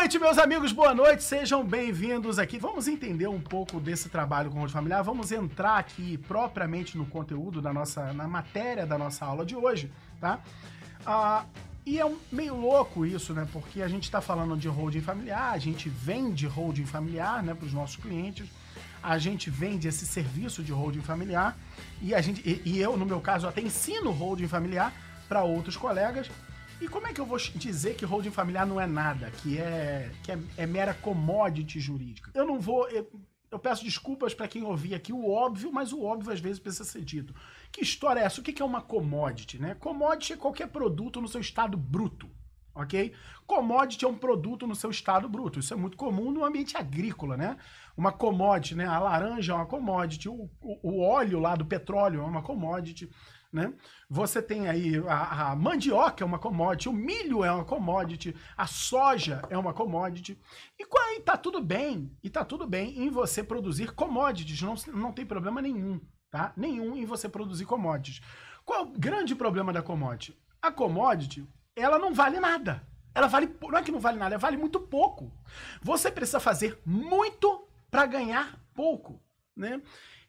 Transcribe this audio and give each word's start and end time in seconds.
noite, 0.00 0.16
meus 0.16 0.38
amigos, 0.38 0.70
boa 0.70 0.94
noite, 0.94 1.24
sejam 1.24 1.64
bem-vindos 1.64 2.38
aqui. 2.38 2.56
Vamos 2.56 2.86
entender 2.86 3.26
um 3.26 3.40
pouco 3.40 3.80
desse 3.80 4.08
trabalho 4.08 4.48
com 4.48 4.62
o 4.62 4.68
familiar, 4.68 5.02
vamos 5.02 5.32
entrar 5.32 5.76
aqui 5.76 6.16
propriamente 6.16 6.96
no 6.96 7.04
conteúdo 7.04 7.60
da 7.60 7.72
nossa, 7.72 8.12
na 8.12 8.28
matéria 8.28 8.86
da 8.86 8.96
nossa 8.96 9.24
aula 9.24 9.44
de 9.44 9.56
hoje, 9.56 9.90
tá? 10.20 10.38
Ah, 11.04 11.44
e 11.84 11.98
é 11.98 12.06
um, 12.06 12.16
meio 12.30 12.54
louco 12.54 13.04
isso, 13.04 13.34
né? 13.34 13.44
Porque 13.52 13.82
a 13.82 13.88
gente 13.88 14.04
está 14.04 14.20
falando 14.20 14.56
de 14.56 14.68
holding 14.68 15.00
familiar, 15.00 15.52
a 15.52 15.58
gente 15.58 15.88
vende 15.88 16.46
holding 16.46 16.86
familiar, 16.86 17.42
né, 17.42 17.52
para 17.52 17.66
os 17.66 17.72
nossos 17.72 17.96
clientes, 17.96 18.48
a 19.02 19.18
gente 19.18 19.50
vende 19.50 19.88
esse 19.88 20.06
serviço 20.06 20.62
de 20.62 20.70
holding 20.70 21.02
familiar 21.02 21.58
e 22.00 22.14
a 22.14 22.20
gente 22.20 22.40
e, 22.48 22.62
e 22.64 22.80
eu, 22.80 22.96
no 22.96 23.04
meu 23.04 23.20
caso, 23.20 23.48
até 23.48 23.60
ensino 23.60 24.12
holding 24.12 24.46
familiar 24.46 24.92
para 25.28 25.42
outros 25.42 25.76
colegas. 25.76 26.30
E 26.80 26.86
como 26.86 27.08
é 27.08 27.12
que 27.12 27.20
eu 27.20 27.26
vou 27.26 27.38
dizer 27.38 27.96
que 27.96 28.04
holding 28.04 28.30
familiar 28.30 28.64
não 28.64 28.80
é 28.80 28.86
nada, 28.86 29.30
que 29.42 29.58
é 29.58 30.10
que 30.22 30.30
é, 30.30 30.38
é 30.56 30.66
mera 30.66 30.94
commodity 30.94 31.80
jurídica? 31.80 32.30
Eu 32.34 32.46
não 32.46 32.60
vou. 32.60 32.88
Eu, 32.88 33.10
eu 33.50 33.58
peço 33.58 33.82
desculpas 33.82 34.32
para 34.32 34.46
quem 34.46 34.62
ouvir 34.62 34.94
aqui 34.94 35.12
o 35.12 35.28
óbvio, 35.28 35.72
mas 35.72 35.92
o 35.92 36.02
óbvio 36.02 36.32
às 36.32 36.38
vezes 36.38 36.60
precisa 36.60 36.84
ser 36.84 37.02
dito. 37.02 37.34
Que 37.72 37.82
história 37.82 38.20
é 38.20 38.24
essa? 38.24 38.40
O 38.40 38.44
que 38.44 38.62
é 38.62 38.64
uma 38.64 38.80
commodity? 38.80 39.58
Né? 39.58 39.74
Commodity 39.74 40.34
é 40.34 40.36
qualquer 40.36 40.68
produto 40.68 41.20
no 41.20 41.26
seu 41.26 41.40
estado 41.40 41.76
bruto. 41.76 42.30
Ok? 42.74 43.12
Commodity 43.44 44.04
é 44.04 44.08
um 44.08 44.14
produto 44.14 44.64
no 44.64 44.76
seu 44.76 44.90
estado 44.90 45.28
bruto. 45.28 45.58
Isso 45.58 45.74
é 45.74 45.76
muito 45.76 45.96
comum 45.96 46.30
no 46.30 46.44
ambiente 46.44 46.76
agrícola, 46.76 47.36
né? 47.36 47.56
Uma 47.96 48.12
commodity, 48.12 48.76
né? 48.76 48.86
A 48.86 49.00
laranja 49.00 49.52
é 49.52 49.56
uma 49.56 49.66
commodity, 49.66 50.28
o, 50.28 50.48
o, 50.60 50.78
o 50.92 51.00
óleo 51.00 51.40
lá 51.40 51.56
do 51.56 51.66
petróleo 51.66 52.20
é 52.20 52.24
uma 52.24 52.40
commodity. 52.40 53.10
Né? 53.50 53.72
Você 54.10 54.42
tem 54.42 54.68
aí 54.68 54.96
a, 55.08 55.52
a, 55.52 55.56
mandioca 55.56 56.22
é 56.22 56.26
uma 56.26 56.38
commodity, 56.38 56.88
o 56.88 56.92
milho 56.92 57.42
é 57.42 57.50
uma 57.50 57.64
commodity, 57.64 58.36
a 58.54 58.66
soja 58.66 59.42
é 59.48 59.56
uma 59.56 59.72
commodity. 59.72 60.38
E 60.78 60.84
aí 60.84 61.20
tá 61.20 61.36
tudo 61.36 61.62
bem, 61.62 62.14
e 62.22 62.28
tá 62.28 62.44
tudo 62.44 62.66
bem 62.66 62.98
em 62.98 63.08
você 63.08 63.42
produzir 63.42 63.92
commodities, 63.92 64.60
não, 64.60 64.74
não 64.92 65.12
tem 65.12 65.24
problema 65.24 65.62
nenhum, 65.62 65.98
tá? 66.30 66.52
Nenhum 66.56 66.94
em 66.94 67.06
você 67.06 67.26
produzir 67.26 67.64
commodities. 67.64 68.20
Qual 68.66 68.80
é 68.80 68.82
o 68.82 68.92
grande 68.92 69.34
problema 69.34 69.72
da 69.72 69.80
commodity? 69.80 70.38
A 70.60 70.70
commodity, 70.70 71.48
ela 71.74 71.98
não 71.98 72.12
vale 72.12 72.38
nada. 72.38 72.86
Ela 73.14 73.26
vale, 73.26 73.52
não 73.62 73.78
é 73.78 73.82
que 73.82 73.90
não 73.90 73.98
vale 73.98 74.18
nada, 74.18 74.34
ela 74.34 74.40
vale 74.40 74.58
muito 74.58 74.78
pouco. 74.78 75.32
Você 75.82 76.10
precisa 76.10 76.38
fazer 76.38 76.78
muito 76.84 77.66
para 77.90 78.04
ganhar 78.04 78.60
pouco, 78.74 79.22
né? 79.56 79.80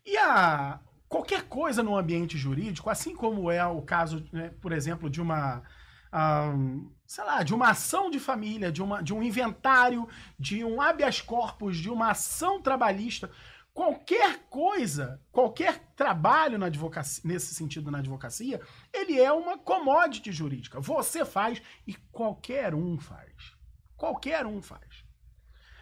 E 0.06 0.18
a, 0.18 0.80
qualquer 1.10 1.44
coisa 1.48 1.82
no 1.82 1.98
ambiente 1.98 2.38
jurídico, 2.38 2.90
assim 2.90 3.16
como 3.16 3.50
é 3.52 3.66
o 3.66 3.82
caso, 3.82 4.24
né, 4.32 4.52
por 4.62 4.72
exemplo, 4.72 5.10
de 5.10 5.20
uma. 5.20 5.64
Um, 6.12 6.92
sei 7.06 7.24
lá, 7.24 7.44
de 7.44 7.54
uma 7.54 7.70
ação 7.70 8.10
de 8.10 8.20
família, 8.20 8.72
de, 8.72 8.82
uma, 8.82 9.02
de 9.02 9.14
um 9.14 9.22
inventário, 9.22 10.08
de 10.40 10.64
um 10.64 10.82
habeas 10.82 11.22
corpus, 11.22 11.78
de 11.78 11.90
uma 11.90 12.12
ação 12.12 12.60
trabalhista, 12.60 13.30
qualquer 13.74 14.40
coisa, 14.50 15.22
qualquer 15.32 15.80
trabalho 15.96 16.58
na 16.58 16.66
advocacia, 16.66 17.22
nesse 17.24 17.54
sentido 17.54 17.92
na 17.92 18.00
advocacia, 18.00 18.60
ele 18.92 19.20
é 19.20 19.32
uma 19.32 19.58
commodity 19.58 20.32
jurídica. 20.32 20.80
Você 20.80 21.24
faz 21.24 21.62
e 21.86 21.94
qualquer 22.12 22.74
um 22.74 22.98
faz. 22.98 23.56
Qualquer 23.96 24.48
um 24.48 24.62
faz. 24.64 25.04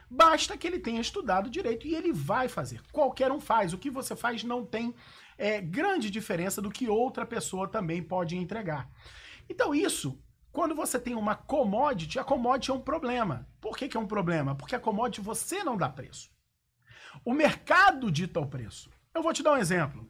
Basta 0.09 0.57
que 0.57 0.65
ele 0.65 0.79
tenha 0.79 1.01
estudado 1.01 1.49
direito 1.49 1.85
e 1.85 1.93
ele 1.93 2.13
vai 2.13 2.47
fazer. 2.47 2.81
Qualquer 2.91 3.31
um 3.31 3.39
faz. 3.39 3.73
O 3.73 3.77
que 3.77 3.89
você 3.89 4.15
faz 4.15 4.43
não 4.43 4.65
tem 4.65 4.95
é, 5.37 5.61
grande 5.61 6.09
diferença 6.09 6.61
do 6.61 6.71
que 6.71 6.89
outra 6.89 7.25
pessoa 7.25 7.67
também 7.67 8.01
pode 8.01 8.35
entregar. 8.35 8.89
Então, 9.49 9.73
isso, 9.73 10.19
quando 10.51 10.73
você 10.73 10.99
tem 10.99 11.15
uma 11.15 11.35
commodity, 11.35 12.19
a 12.19 12.23
commodity 12.23 12.71
é 12.71 12.73
um 12.73 12.81
problema. 12.81 13.47
Por 13.61 13.77
que, 13.77 13.87
que 13.87 13.95
é 13.95 13.99
um 13.99 14.07
problema? 14.07 14.55
Porque 14.55 14.75
a 14.75 14.79
commodity 14.79 15.21
você 15.21 15.63
não 15.63 15.77
dá 15.77 15.87
preço. 15.87 16.31
O 17.23 17.33
mercado 17.33 18.11
dita 18.11 18.39
o 18.39 18.47
preço. 18.47 18.89
Eu 19.13 19.21
vou 19.21 19.33
te 19.33 19.43
dar 19.43 19.53
um 19.53 19.57
exemplo. 19.57 20.09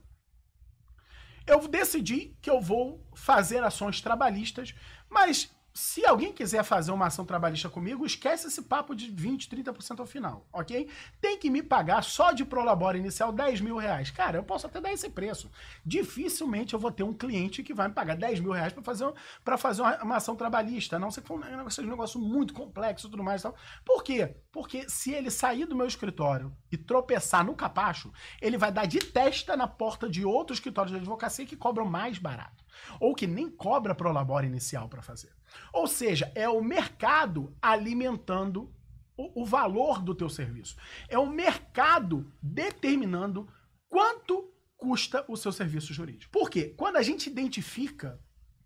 Eu 1.45 1.66
decidi 1.67 2.37
que 2.42 2.49
eu 2.49 2.60
vou 2.60 3.05
fazer 3.16 3.64
ações 3.64 4.02
trabalhistas, 4.02 4.76
mas 5.10 5.55
se 5.77 6.04
alguém 6.04 6.33
quiser 6.33 6.64
fazer 6.64 6.92
uma 6.92 7.05
ação 7.05 7.23
trabalhista 7.23 7.70
comigo, 7.70 8.04
esquece 8.04 8.48
esse 8.48 8.64
papo 8.64 8.95
de 8.95 9.11
20, 9.11 9.48
30% 9.48 9.99
ao 9.99 10.08
final, 10.08 10.48
ok? 10.52 10.89
Tem 11.21 11.38
que 11.38 11.52
me 11.52 11.61
pagar 11.61 12.04
só 12.04 12.32
de 12.32 12.43
prolabore 12.43 12.98
inicial 12.98 13.32
10 13.32 13.61
mil 13.61 13.77
reais. 13.77 14.10
Cara, 14.10 14.39
eu 14.39 14.43
posso 14.43 14.66
até 14.66 14.82
dar 14.82 14.92
esse 14.92 15.08
preço. 15.08 15.52
Dificilmente 15.86 16.73
eu 16.73 16.80
vou 16.80 16.92
ter 16.92 17.04
um 17.04 17.14
cliente 17.14 17.61
que 17.61 17.76
vai 17.76 17.87
me 17.87 17.93
pagar 17.93 18.17
10 18.17 18.39
mil 18.39 18.54
reais 18.54 18.73
para 18.73 18.82
fazer, 18.82 19.14
pra 19.45 19.55
fazer 19.55 19.83
uma, 19.83 20.04
uma, 20.04 20.16
ação 20.16 20.36
trabalhista, 20.36 20.98
não 20.98 21.11
ser 21.11 21.21
que 21.21 21.27
for 21.27 21.39
um, 21.39 21.43
um 21.43 21.89
negócio 21.89 22.20
muito 22.20 22.55
complexo 22.55 23.05
e 23.05 23.11
tudo 23.11 23.23
mais 23.23 23.43
tal. 23.43 23.55
Por 23.86 24.04
quê? 24.04 24.36
Porque 24.52 24.89
se 24.89 25.14
ele 25.14 25.30
sair 25.30 25.67
do 25.67 25.76
meu 25.76 25.86
escritório 25.86 26.52
e 26.71 26.77
tropeçar 26.77 27.45
no 27.45 27.55
capacho, 27.55 28.11
ele 28.42 28.58
vai 28.58 28.71
dar 28.71 28.87
de 28.87 28.98
testa 28.98 29.55
na 29.55 29.67
porta 29.67 30.10
de 30.10 30.26
outros 30.26 30.58
escritórios 30.58 30.92
de 30.92 30.98
advocacia 30.98 31.45
que 31.45 31.55
cobram 31.55 31.86
mais 31.86 32.17
barato. 32.17 32.66
Ou 32.99 33.14
que 33.14 33.27
nem 33.27 33.48
cobra 33.48 33.93
prolabore 33.93 34.48
inicial 34.48 34.89
para 34.89 35.04
fazer. 35.04 35.36
Ou 35.73 35.87
seja, 35.87 36.31
é 36.35 36.47
o 36.47 36.61
mercado 36.61 37.55
alimentando 37.61 38.73
o, 39.15 39.41
o 39.41 39.45
valor 39.45 40.02
do 40.02 40.13
teu 40.13 40.30
serviço. 40.30 40.75
É 41.09 41.17
o 41.17 41.27
mercado 41.30 42.31
determinando 42.41 43.47
quanto 43.89 44.53
custa 44.77 45.25
o 45.27 45.36
seu 45.36 45.52
serviço 45.52 45.93
jurídico. 45.93 46.31
Por 46.31 46.49
quê? 46.49 46.73
Quando 46.77 46.97
a 46.97 47.02
gente 47.02 47.30
identifica 47.30 48.19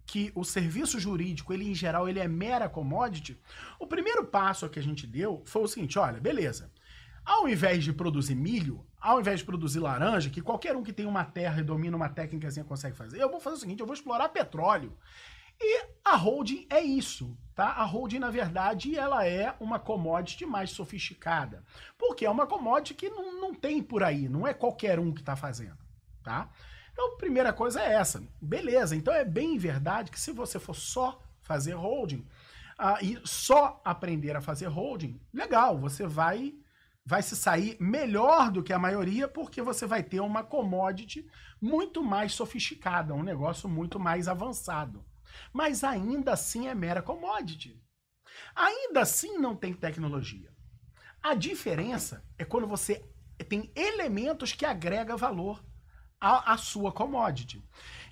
que 0.05 0.31
o 0.35 0.43
serviço 0.43 0.99
jurídico, 0.99 1.53
ele 1.53 1.69
em 1.69 1.73
geral, 1.73 2.09
ele 2.09 2.19
é 2.19 2.27
mera 2.27 2.67
commodity, 2.67 3.39
o 3.79 3.87
primeiro 3.87 4.25
passo 4.25 4.67
que 4.67 4.79
a 4.79 4.83
gente 4.83 5.07
deu 5.07 5.41
foi 5.45 5.61
o 5.61 5.67
seguinte, 5.67 5.97
olha, 5.97 6.19
beleza. 6.19 6.71
Ao 7.23 7.47
invés 7.47 7.83
de 7.83 7.93
produzir 7.93 8.35
milho, 8.35 8.85
ao 8.99 9.19
invés 9.21 9.39
de 9.39 9.45
produzir 9.45 9.79
laranja, 9.79 10.29
que 10.29 10.41
qualquer 10.41 10.75
um 10.75 10.83
que 10.83 10.91
tem 10.91 11.05
uma 11.05 11.23
terra 11.23 11.61
e 11.61 11.63
domina 11.63 11.95
uma 11.95 12.09
técnica 12.09 12.47
assim 12.47 12.63
consegue 12.63 12.97
fazer, 12.97 13.21
eu 13.21 13.29
vou 13.29 13.39
fazer 13.39 13.55
o 13.55 13.59
seguinte, 13.59 13.79
eu 13.79 13.85
vou 13.85 13.93
explorar 13.93 14.27
petróleo. 14.29 14.97
E 15.63 15.85
a 16.03 16.15
holding 16.15 16.65
é 16.69 16.81
isso, 16.81 17.37
tá? 17.53 17.67
A 17.67 17.83
holding, 17.83 18.19
na 18.19 18.31
verdade, 18.31 18.97
ela 18.97 19.25
é 19.25 19.55
uma 19.59 19.77
commodity 19.77 20.45
mais 20.45 20.71
sofisticada. 20.71 21.63
Porque 21.97 22.25
é 22.25 22.29
uma 22.29 22.47
commodity 22.47 22.95
que 22.95 23.09
não, 23.09 23.39
não 23.39 23.53
tem 23.53 23.81
por 23.81 24.03
aí, 24.03 24.27
não 24.27 24.47
é 24.47 24.53
qualquer 24.53 24.99
um 24.99 25.13
que 25.13 25.21
está 25.21 25.35
fazendo, 25.35 25.77
tá? 26.23 26.49
Então, 26.91 27.13
a 27.13 27.17
primeira 27.17 27.53
coisa 27.53 27.79
é 27.79 27.93
essa. 27.93 28.23
Beleza, 28.41 28.95
então 28.95 29.13
é 29.13 29.23
bem 29.23 29.57
verdade 29.57 30.11
que 30.11 30.19
se 30.19 30.31
você 30.31 30.59
for 30.59 30.75
só 30.75 31.21
fazer 31.41 31.73
holding 31.73 32.25
uh, 32.79 33.03
e 33.03 33.19
só 33.23 33.79
aprender 33.85 34.35
a 34.35 34.41
fazer 34.41 34.67
holding, 34.67 35.19
legal, 35.33 35.77
você 35.77 36.07
vai 36.07 36.55
vai 37.03 37.23
se 37.23 37.35
sair 37.35 37.75
melhor 37.79 38.51
do 38.51 38.61
que 38.61 38.71
a 38.71 38.77
maioria 38.77 39.27
porque 39.27 39.61
você 39.61 39.87
vai 39.87 40.03
ter 40.03 40.19
uma 40.19 40.43
commodity 40.43 41.27
muito 41.59 42.03
mais 42.03 42.33
sofisticada, 42.33 43.13
um 43.13 43.23
negócio 43.23 43.67
muito 43.67 43.99
mais 43.99 44.27
avançado. 44.27 45.03
Mas 45.53 45.83
ainda 45.83 46.33
assim 46.33 46.67
é 46.67 46.75
mera 46.75 47.01
commodity. 47.01 47.81
Ainda 48.55 49.01
assim 49.01 49.37
não 49.37 49.55
tem 49.55 49.73
tecnologia. 49.73 50.51
A 51.21 51.35
diferença 51.35 52.23
é 52.37 52.43
quando 52.43 52.67
você 52.67 53.05
tem 53.47 53.71
elementos 53.75 54.53
que 54.53 54.65
agrega 54.65 55.17
valor 55.17 55.63
à, 56.19 56.53
à 56.53 56.57
sua 56.57 56.91
commodity. 56.91 57.63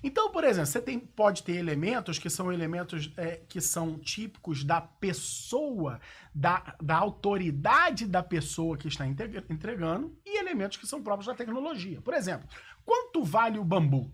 Então, 0.02 0.30
por 0.30 0.44
exemplo, 0.44 0.66
você 0.66 0.80
tem, 0.80 0.98
pode 0.98 1.42
ter 1.42 1.56
elementos 1.56 2.18
que 2.18 2.30
são 2.30 2.52
elementos 2.52 3.12
é, 3.16 3.36
que 3.48 3.60
são 3.60 3.98
típicos 3.98 4.64
da 4.64 4.80
pessoa, 4.80 6.00
da, 6.34 6.74
da 6.80 6.96
autoridade 6.96 8.06
da 8.06 8.22
pessoa 8.22 8.76
que 8.76 8.88
está 8.88 9.06
entregando, 9.06 10.18
e 10.24 10.38
elementos 10.38 10.78
que 10.78 10.86
são 10.86 11.02
próprios 11.02 11.26
da 11.26 11.34
tecnologia. 11.34 12.00
Por 12.00 12.14
exemplo, 12.14 12.48
quanto 12.84 13.22
vale 13.22 13.58
o 13.58 13.64
bambu? 13.64 14.10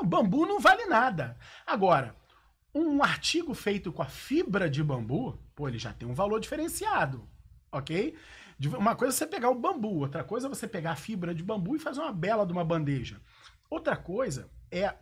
o 0.00 0.06
bambu 0.06 0.46
não 0.46 0.58
vale 0.58 0.86
nada. 0.86 1.36
Agora, 1.66 2.16
um 2.74 3.02
artigo 3.02 3.54
feito 3.54 3.92
com 3.92 4.02
a 4.02 4.06
fibra 4.06 4.68
de 4.68 4.82
bambu, 4.82 5.38
pô, 5.54 5.68
ele 5.68 5.78
já 5.78 5.92
tem 5.92 6.08
um 6.08 6.14
valor 6.14 6.40
diferenciado, 6.40 7.28
ok? 7.70 8.16
Uma 8.76 8.94
coisa 8.94 9.14
é 9.14 9.16
você 9.16 9.26
pegar 9.26 9.50
o 9.50 9.58
bambu, 9.58 9.98
outra 9.98 10.22
coisa 10.22 10.46
é 10.46 10.48
você 10.48 10.66
pegar 10.66 10.92
a 10.92 10.96
fibra 10.96 11.34
de 11.34 11.42
bambu 11.42 11.76
e 11.76 11.80
fazer 11.80 12.00
uma 12.00 12.12
bela 12.12 12.46
de 12.46 12.52
uma 12.52 12.64
bandeja. 12.64 13.20
Outra 13.68 13.96
coisa 13.96 14.48
é 14.70 14.94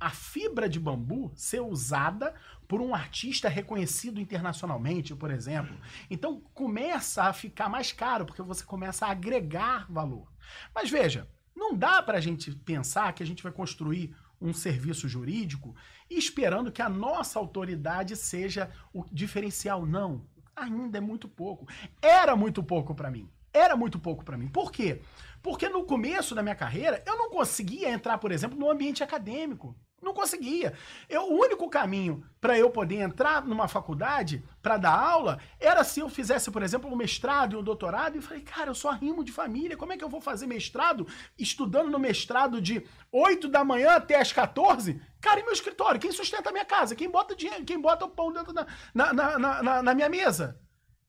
a 0.00 0.10
fibra 0.10 0.68
de 0.68 0.78
bambu 0.78 1.32
ser 1.34 1.60
usada 1.60 2.34
por 2.68 2.80
um 2.80 2.94
artista 2.94 3.48
reconhecido 3.48 4.20
internacionalmente, 4.20 5.14
por 5.14 5.30
exemplo. 5.30 5.76
Então 6.08 6.40
começa 6.54 7.24
a 7.24 7.32
ficar 7.32 7.68
mais 7.68 7.92
caro, 7.92 8.24
porque 8.24 8.42
você 8.42 8.64
começa 8.64 9.06
a 9.06 9.10
agregar 9.10 9.86
valor. 9.90 10.30
Mas 10.74 10.88
veja, 10.88 11.28
não 11.56 11.74
dá 11.74 12.00
para 12.00 12.18
a 12.18 12.20
gente 12.20 12.52
pensar 12.54 13.12
que 13.12 13.22
a 13.22 13.26
gente 13.26 13.42
vai 13.42 13.50
construir 13.50 14.14
um 14.40 14.52
serviço 14.52 15.08
jurídico 15.08 15.74
esperando 16.10 16.72
que 16.72 16.82
a 16.82 16.88
nossa 16.88 17.38
autoridade 17.38 18.16
seja 18.16 18.70
o 18.92 19.04
diferencial. 19.12 19.84
Não, 19.84 20.24
ainda 20.54 20.98
é 20.98 21.00
muito 21.00 21.28
pouco. 21.28 21.66
Era 22.00 22.34
muito 22.34 22.62
pouco 22.62 22.94
para 22.94 23.10
mim. 23.10 23.28
Era 23.52 23.76
muito 23.76 23.98
pouco 23.98 24.24
para 24.24 24.36
mim. 24.36 24.48
Por 24.48 24.70
quê? 24.70 25.00
Porque 25.42 25.68
no 25.68 25.84
começo 25.84 26.34
da 26.34 26.42
minha 26.42 26.54
carreira 26.54 27.02
eu 27.06 27.16
não 27.16 27.30
conseguia 27.30 27.90
entrar, 27.90 28.18
por 28.18 28.32
exemplo, 28.32 28.58
no 28.58 28.70
ambiente 28.70 29.02
acadêmico. 29.02 29.76
Não 30.00 30.14
conseguia. 30.14 30.74
Eu, 31.08 31.22
o 31.22 31.40
único 31.40 31.68
caminho 31.68 32.24
para 32.40 32.56
eu 32.56 32.70
poder 32.70 33.00
entrar 33.00 33.44
numa 33.44 33.66
faculdade 33.66 34.44
para 34.62 34.76
dar 34.76 34.96
aula 34.96 35.40
era 35.58 35.82
se 35.82 35.98
eu 35.98 36.08
fizesse, 36.08 36.52
por 36.52 36.62
exemplo, 36.62 36.90
um 36.90 36.94
mestrado 36.94 37.54
e 37.54 37.56
um 37.56 37.62
doutorado. 37.62 38.16
E 38.16 38.20
falei, 38.20 38.42
cara, 38.42 38.70
eu 38.70 38.74
só 38.76 38.92
rimo 38.92 39.24
de 39.24 39.32
família. 39.32 39.76
Como 39.76 39.92
é 39.92 39.96
que 39.96 40.04
eu 40.04 40.08
vou 40.08 40.20
fazer 40.20 40.46
mestrado 40.46 41.06
estudando 41.36 41.90
no 41.90 41.98
mestrado 41.98 42.60
de 42.60 42.86
8 43.10 43.48
da 43.48 43.64
manhã 43.64 43.96
até 43.96 44.20
as 44.20 44.32
14? 44.32 45.00
Cara, 45.20 45.40
e 45.40 45.42
meu 45.42 45.52
escritório? 45.52 46.00
Quem 46.00 46.12
sustenta 46.12 46.50
a 46.50 46.52
minha 46.52 46.64
casa? 46.64 46.94
Quem 46.94 47.10
bota 47.10 47.34
dinheiro? 47.34 47.64
Quem 47.64 47.80
bota 47.80 48.04
o 48.04 48.10
pão 48.10 48.32
dentro 48.32 48.52
na, 48.52 48.66
na, 48.94 49.38
na, 49.38 49.82
na 49.82 49.94
minha 49.94 50.08
mesa? 50.08 50.60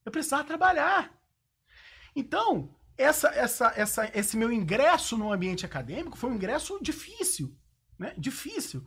Eu 0.04 0.12
precisava 0.12 0.44
trabalhar. 0.44 1.14
Então, 2.16 2.76
essa, 2.98 3.30
essa, 3.30 3.74
essa, 3.76 4.12
esse 4.18 4.36
meu 4.36 4.52
ingresso 4.52 5.18
no 5.18 5.32
ambiente 5.32 5.66
acadêmico 5.66 6.18
foi 6.18 6.30
um 6.30 6.36
ingresso 6.36 6.80
difícil 6.82 7.56
né? 8.00 8.14
Difícil. 8.18 8.84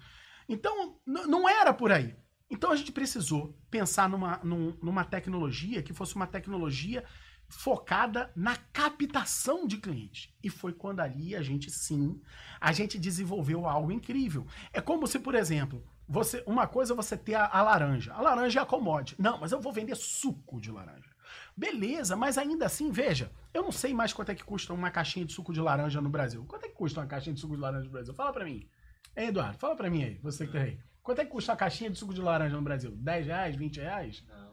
Então, 0.48 0.98
não 1.06 1.48
era 1.48 1.72
por 1.74 1.92
aí. 1.92 2.16
Então 2.50 2.70
a 2.70 2.76
gente 2.76 2.92
precisou 2.92 3.58
pensar 3.70 4.08
numa, 4.08 4.40
num, 4.42 4.76
numa 4.82 5.04
tecnologia 5.04 5.82
que 5.82 5.92
fosse 5.92 6.16
uma 6.16 6.26
tecnologia 6.26 7.04
focada 7.52 8.30
na 8.34 8.56
captação 8.72 9.66
de 9.66 9.76
clientes. 9.76 10.32
E 10.42 10.48
foi 10.48 10.72
quando 10.72 11.00
ali 11.00 11.36
a 11.36 11.42
gente 11.42 11.70
sim, 11.70 12.20
a 12.60 12.72
gente 12.72 12.98
desenvolveu 12.98 13.66
algo 13.66 13.92
incrível. 13.92 14.46
É 14.72 14.80
como 14.80 15.06
se, 15.06 15.18
por 15.18 15.34
exemplo, 15.34 15.84
você, 16.08 16.42
uma 16.46 16.66
coisa 16.66 16.92
é 16.94 16.96
você 16.96 17.16
ter 17.16 17.34
a, 17.34 17.46
a 17.46 17.62
laranja. 17.62 18.12
A 18.14 18.20
laranja 18.20 18.60
é 18.60 18.62
a 18.62 18.66
commodity. 18.66 19.20
Não, 19.20 19.38
mas 19.38 19.52
eu 19.52 19.60
vou 19.60 19.72
vender 19.72 19.94
suco 19.96 20.60
de 20.60 20.70
laranja. 20.70 21.10
Beleza, 21.56 22.16
mas 22.16 22.38
ainda 22.38 22.66
assim, 22.66 22.90
veja, 22.90 23.30
eu 23.52 23.62
não 23.62 23.72
sei 23.72 23.92
mais 23.92 24.12
quanto 24.12 24.30
é 24.30 24.34
que 24.34 24.44
custa 24.44 24.72
uma 24.72 24.90
caixinha 24.90 25.24
de 25.24 25.32
suco 25.32 25.52
de 25.52 25.60
laranja 25.60 26.00
no 26.00 26.08
Brasil. 26.08 26.44
Quanto 26.48 26.64
é 26.64 26.68
que 26.68 26.74
custa 26.74 27.00
uma 27.00 27.06
caixinha 27.06 27.34
de 27.34 27.40
suco 27.40 27.54
de 27.54 27.60
laranja 27.60 27.84
no 27.84 27.90
Brasil? 27.90 28.14
Fala 28.14 28.32
para 28.32 28.44
mim. 28.44 28.68
Hein, 29.16 29.28
Eduardo, 29.28 29.58
fala 29.58 29.76
pra 29.76 29.90
mim 29.90 30.04
aí, 30.04 30.18
você 30.22 30.46
que 30.46 30.52
tá 30.52 30.60
aí. 30.60 30.78
Quanto 31.02 31.20
é 31.20 31.24
que 31.24 31.30
custa 31.30 31.52
a 31.52 31.56
caixinha 31.56 31.90
de 31.90 31.98
suco 31.98 32.14
de 32.14 32.20
laranja 32.22 32.56
no 32.56 32.62
Brasil? 32.62 32.92
10 32.92 33.26
reais, 33.26 33.56
20 33.56 33.80
reais? 33.80 34.24
Não. 34.28 34.51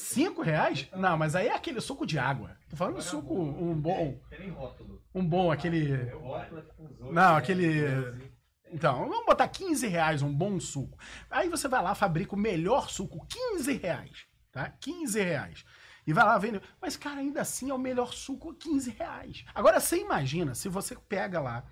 5 0.00 0.42
reais? 0.42 0.88
Não, 0.96 1.16
mas 1.16 1.34
aí 1.34 1.48
é 1.48 1.54
aquele 1.54 1.80
suco 1.80 2.06
de 2.06 2.18
água. 2.18 2.56
Tô 2.68 2.76
falando 2.76 2.94
Agora 2.94 3.08
suco, 3.08 3.34
um 3.34 3.78
bom. 3.78 4.18
Um 5.14 5.26
bom, 5.26 5.52
aquele. 5.52 6.10
Não, 7.12 7.36
aquele. 7.36 8.30
Então, 8.72 9.08
vamos 9.08 9.26
botar 9.26 9.48
15 9.48 9.86
reais 9.86 10.22
um 10.22 10.32
bom 10.32 10.58
suco. 10.58 10.98
Aí 11.30 11.48
você 11.48 11.68
vai 11.68 11.82
lá, 11.82 11.94
fabrica 11.94 12.34
o 12.34 12.38
melhor 12.38 12.88
suco, 12.88 13.26
15 13.26 13.72
reais. 13.76 14.26
Tá? 14.52 14.72
15 14.80 15.20
reais. 15.20 15.64
E 16.06 16.12
vai 16.12 16.24
lá 16.24 16.38
vendo. 16.38 16.62
Mas, 16.80 16.96
cara, 16.96 17.20
ainda 17.20 17.42
assim 17.42 17.70
é 17.70 17.74
o 17.74 17.78
melhor 17.78 18.12
suco, 18.12 18.54
15 18.54 18.90
reais. 18.90 19.44
Agora, 19.54 19.80
você 19.80 19.98
imagina 19.98 20.54
se 20.54 20.68
você 20.68 20.96
pega 20.96 21.40
lá 21.40 21.64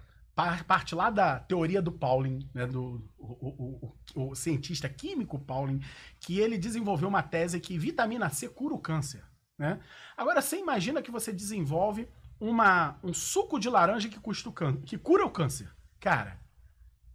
parte 0.65 0.95
lá 0.95 1.11
da 1.11 1.41
teoria 1.41 1.83
do 1.83 1.91
Pauling, 1.91 2.49
né, 2.55 2.67
do 2.67 3.05
o, 3.19 3.95
o, 4.15 4.31
o, 4.31 4.35
cientista 4.35 4.89
químico 4.89 5.39
Pauling, 5.39 5.81
que 6.21 6.39
ele 6.39 6.57
desenvolveu 6.57 7.09
uma 7.09 7.23
tese 7.23 7.59
que 7.59 7.77
vitamina 7.77 8.31
C 8.31 8.49
cura 8.49 8.75
o 8.75 8.79
câncer. 8.79 9.25
Né? 9.59 9.81
Agora, 10.17 10.41
você 10.41 10.57
imagina 10.57 11.03
que 11.03 11.11
você 11.11 11.33
desenvolve 11.33 12.09
uma, 12.41 12.99
um 13.03 13.13
suco 13.13 13.59
de 13.59 13.69
laranja 13.69 14.09
que, 14.09 14.21
custa 14.21 14.49
o 14.49 14.83
que 14.85 14.97
cura 14.97 15.27
o 15.27 15.31
câncer. 15.31 15.69
Cara, 15.99 16.41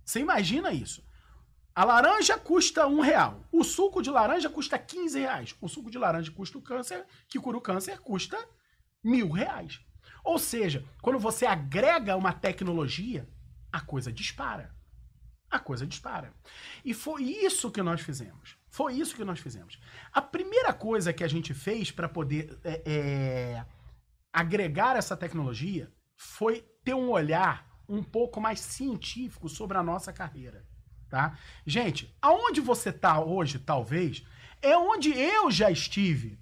você 0.04 0.20
imagina 0.20 0.74
isso. 0.74 1.02
A 1.74 1.86
laranja 1.86 2.38
custa 2.38 2.86
um 2.88 3.00
real. 3.00 3.48
O 3.52 3.64
suco 3.64 4.02
de 4.02 4.12
laranja 4.12 4.50
custa 4.50 4.78
15 4.78 5.20
reais. 5.20 5.56
O 5.62 5.70
suco 5.70 5.90
de 5.90 5.98
laranja 5.98 6.31
custa 6.31 6.58
o 6.58 6.62
câncer, 6.62 7.06
que 7.30 7.40
cura 7.40 7.58
o 7.58 7.62
câncer, 7.62 8.00
custa 8.00 8.38
mil 9.02 9.31
reais. 9.31 9.80
Ou 10.24 10.40
seja, 10.40 10.86
quando 11.02 11.20
você 11.20 11.46
agrega 11.46 12.16
uma 12.16 12.31
tecnologia, 12.31 13.28
a 13.72 13.81
coisa 13.81 14.12
dispara. 14.12 14.74
A 15.50 15.60
coisa 15.60 15.86
dispara. 15.86 16.34
E 16.84 16.94
foi 16.94 17.24
isso 17.24 17.70
que 17.70 17.81
nós 17.81 18.02
fizemos. 18.02 18.58
Foi 18.70 18.94
isso 18.96 19.16
que 19.16 19.24
nós 19.24 19.40
fizemos. 19.40 19.80
A 20.12 20.22
primeira 20.22 20.74
coisa 20.74 21.14
que 21.14 21.24
a 21.24 21.28
gente 21.28 21.54
fez 21.54 21.92
para 21.92 22.10
poder 22.10 22.58
é, 22.64 22.81
é, 22.86 23.66
agregar 24.31 24.96
essa 24.96 25.16
tecnologia 25.16 25.92
foi 26.16 26.66
ter 26.84 26.96
um 26.96 27.10
olhar 27.10 27.68
um 27.88 28.02
pouco 28.02 28.42
mais 28.42 28.60
científico 28.60 29.48
sobre 29.48 29.78
a 29.78 29.84
nossa 29.84 30.12
carreira. 30.12 30.66
Tá? 31.10 31.38
Gente, 31.66 32.16
aonde 32.20 32.60
você 32.60 32.90
está 32.90 33.20
hoje, 33.24 33.60
talvez, 33.60 34.25
é 34.62 34.75
onde 34.75 35.12
eu 35.12 35.52
já 35.52 35.70
estive 35.70 36.40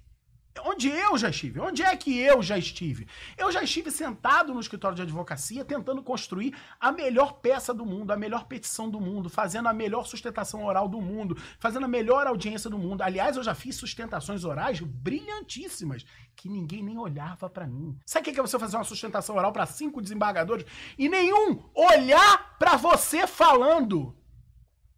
Onde 0.60 0.88
eu 0.88 1.16
já 1.16 1.30
estive? 1.30 1.60
Onde 1.60 1.82
é 1.82 1.96
que 1.96 2.18
eu 2.18 2.42
já 2.42 2.58
estive? 2.58 3.06
Eu 3.38 3.50
já 3.50 3.62
estive 3.62 3.90
sentado 3.90 4.52
no 4.52 4.60
escritório 4.60 4.94
de 4.94 5.02
advocacia 5.02 5.64
tentando 5.64 6.02
construir 6.02 6.54
a 6.78 6.92
melhor 6.92 7.34
peça 7.34 7.72
do 7.72 7.86
mundo, 7.86 8.12
a 8.12 8.16
melhor 8.16 8.44
petição 8.44 8.90
do 8.90 9.00
mundo, 9.00 9.30
fazendo 9.30 9.68
a 9.68 9.72
melhor 9.72 10.06
sustentação 10.06 10.64
oral 10.64 10.88
do 10.88 11.00
mundo, 11.00 11.36
fazendo 11.58 11.84
a 11.84 11.88
melhor 11.88 12.26
audiência 12.26 12.68
do 12.68 12.78
mundo. 12.78 13.02
Aliás, 13.02 13.36
eu 13.36 13.42
já 13.42 13.54
fiz 13.54 13.76
sustentações 13.76 14.44
orais 14.44 14.80
brilhantíssimas 14.80 16.04
que 16.36 16.48
ninguém 16.48 16.82
nem 16.82 16.98
olhava 16.98 17.48
para 17.48 17.66
mim. 17.66 17.98
Sabe 18.04 18.30
o 18.30 18.32
que 18.32 18.38
é 18.38 18.42
você 18.42 18.58
fazer 18.58 18.76
uma 18.76 18.84
sustentação 18.84 19.36
oral 19.36 19.52
para 19.52 19.66
cinco 19.66 20.02
desembargadores 20.02 20.66
e 20.98 21.08
nenhum 21.08 21.62
olhar 21.74 22.58
para 22.58 22.76
você 22.76 23.26
falando? 23.26 24.14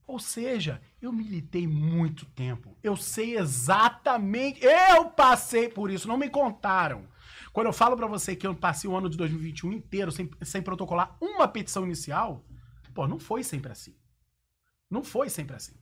Ou 0.07 0.19
seja, 0.19 0.83
eu 1.05 1.13
militei 1.13 1.67
muito 1.67 2.25
tempo. 2.27 2.77
Eu 2.83 2.97
sei 2.97 3.37
exatamente. 3.37 4.65
Eu 4.65 5.07
passei 5.07 5.69
por 5.69 5.91
isso, 5.91 6.09
não 6.09 6.17
me 6.17 6.29
contaram. 6.29 7.07
Quando 7.53 7.67
eu 7.67 7.73
falo 7.73 7.97
para 7.97 8.07
você 8.07 8.35
que 8.35 8.47
eu 8.47 8.55
passei 8.55 8.89
o 8.89 8.97
ano 8.97 9.09
de 9.09 9.17
2021 9.17 9.73
inteiro 9.73 10.11
sem, 10.11 10.29
sem 10.43 10.63
protocolar 10.63 11.17
uma 11.21 11.47
petição 11.47 11.85
inicial, 11.85 12.45
pô, 12.93 13.07
não 13.07 13.19
foi 13.19 13.45
sempre 13.45 13.71
assim. 13.71 13.95
Não 14.91 15.05
foi 15.05 15.29
sempre 15.29 15.55
assim. 15.55 15.75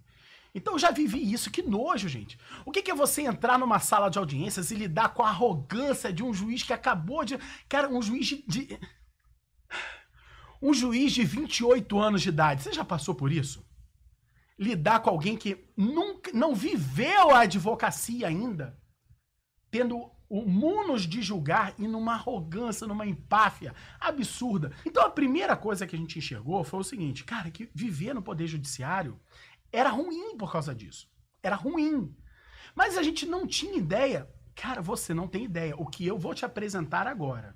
Então 0.54 0.74
eu 0.74 0.78
já 0.78 0.90
vivi 0.90 1.32
isso, 1.32 1.50
que 1.50 1.62
nojo, 1.62 2.08
gente. 2.08 2.38
O 2.66 2.70
que, 2.70 2.90
é 2.90 2.94
você 2.94 3.22
entrar 3.22 3.58
numa 3.58 3.78
sala 3.78 4.10
de 4.10 4.18
audiências 4.18 4.70
e 4.70 4.74
lidar 4.74 5.14
com 5.14 5.22
a 5.22 5.30
arrogância 5.30 6.12
de 6.12 6.22
um 6.22 6.34
juiz 6.34 6.62
que 6.62 6.74
acabou 6.74 7.24
de. 7.24 7.38
Cara, 7.68 7.88
um 7.88 8.02
juiz 8.02 8.26
de. 8.26 8.44
de 8.46 8.78
um 10.60 10.74
juiz 10.74 11.12
de 11.12 11.24
28 11.24 11.98
anos 11.98 12.20
de 12.20 12.28
idade. 12.28 12.62
Você 12.62 12.72
já 12.72 12.84
passou 12.84 13.14
por 13.14 13.32
isso? 13.32 13.64
Lidar 14.58 15.00
com 15.00 15.10
alguém 15.10 15.36
que 15.36 15.64
nunca 15.76 16.30
não 16.32 16.54
viveu 16.54 17.30
a 17.30 17.40
advocacia 17.40 18.28
ainda, 18.28 18.78
tendo 19.70 20.10
o 20.28 20.46
munos 20.46 21.02
de 21.02 21.20
julgar 21.20 21.74
e 21.78 21.86
numa 21.86 22.14
arrogância, 22.14 22.86
numa 22.86 23.06
empáfia 23.06 23.74
absurda. 24.00 24.72
Então 24.86 25.04
a 25.04 25.10
primeira 25.10 25.54
coisa 25.56 25.86
que 25.86 25.94
a 25.94 25.98
gente 25.98 26.18
enxergou 26.18 26.64
foi 26.64 26.80
o 26.80 26.84
seguinte, 26.84 27.22
cara, 27.22 27.50
que 27.50 27.70
viver 27.74 28.14
no 28.14 28.22
poder 28.22 28.46
judiciário 28.46 29.20
era 29.70 29.90
ruim 29.90 30.36
por 30.38 30.50
causa 30.50 30.74
disso. 30.74 31.10
Era 31.42 31.56
ruim. 31.56 32.16
Mas 32.74 32.96
a 32.96 33.02
gente 33.02 33.26
não 33.26 33.46
tinha 33.46 33.76
ideia. 33.76 34.26
Cara, 34.54 34.80
você 34.80 35.12
não 35.12 35.28
tem 35.28 35.44
ideia. 35.44 35.76
O 35.76 35.86
que 35.86 36.06
eu 36.06 36.18
vou 36.18 36.34
te 36.34 36.46
apresentar 36.46 37.06
agora 37.06 37.54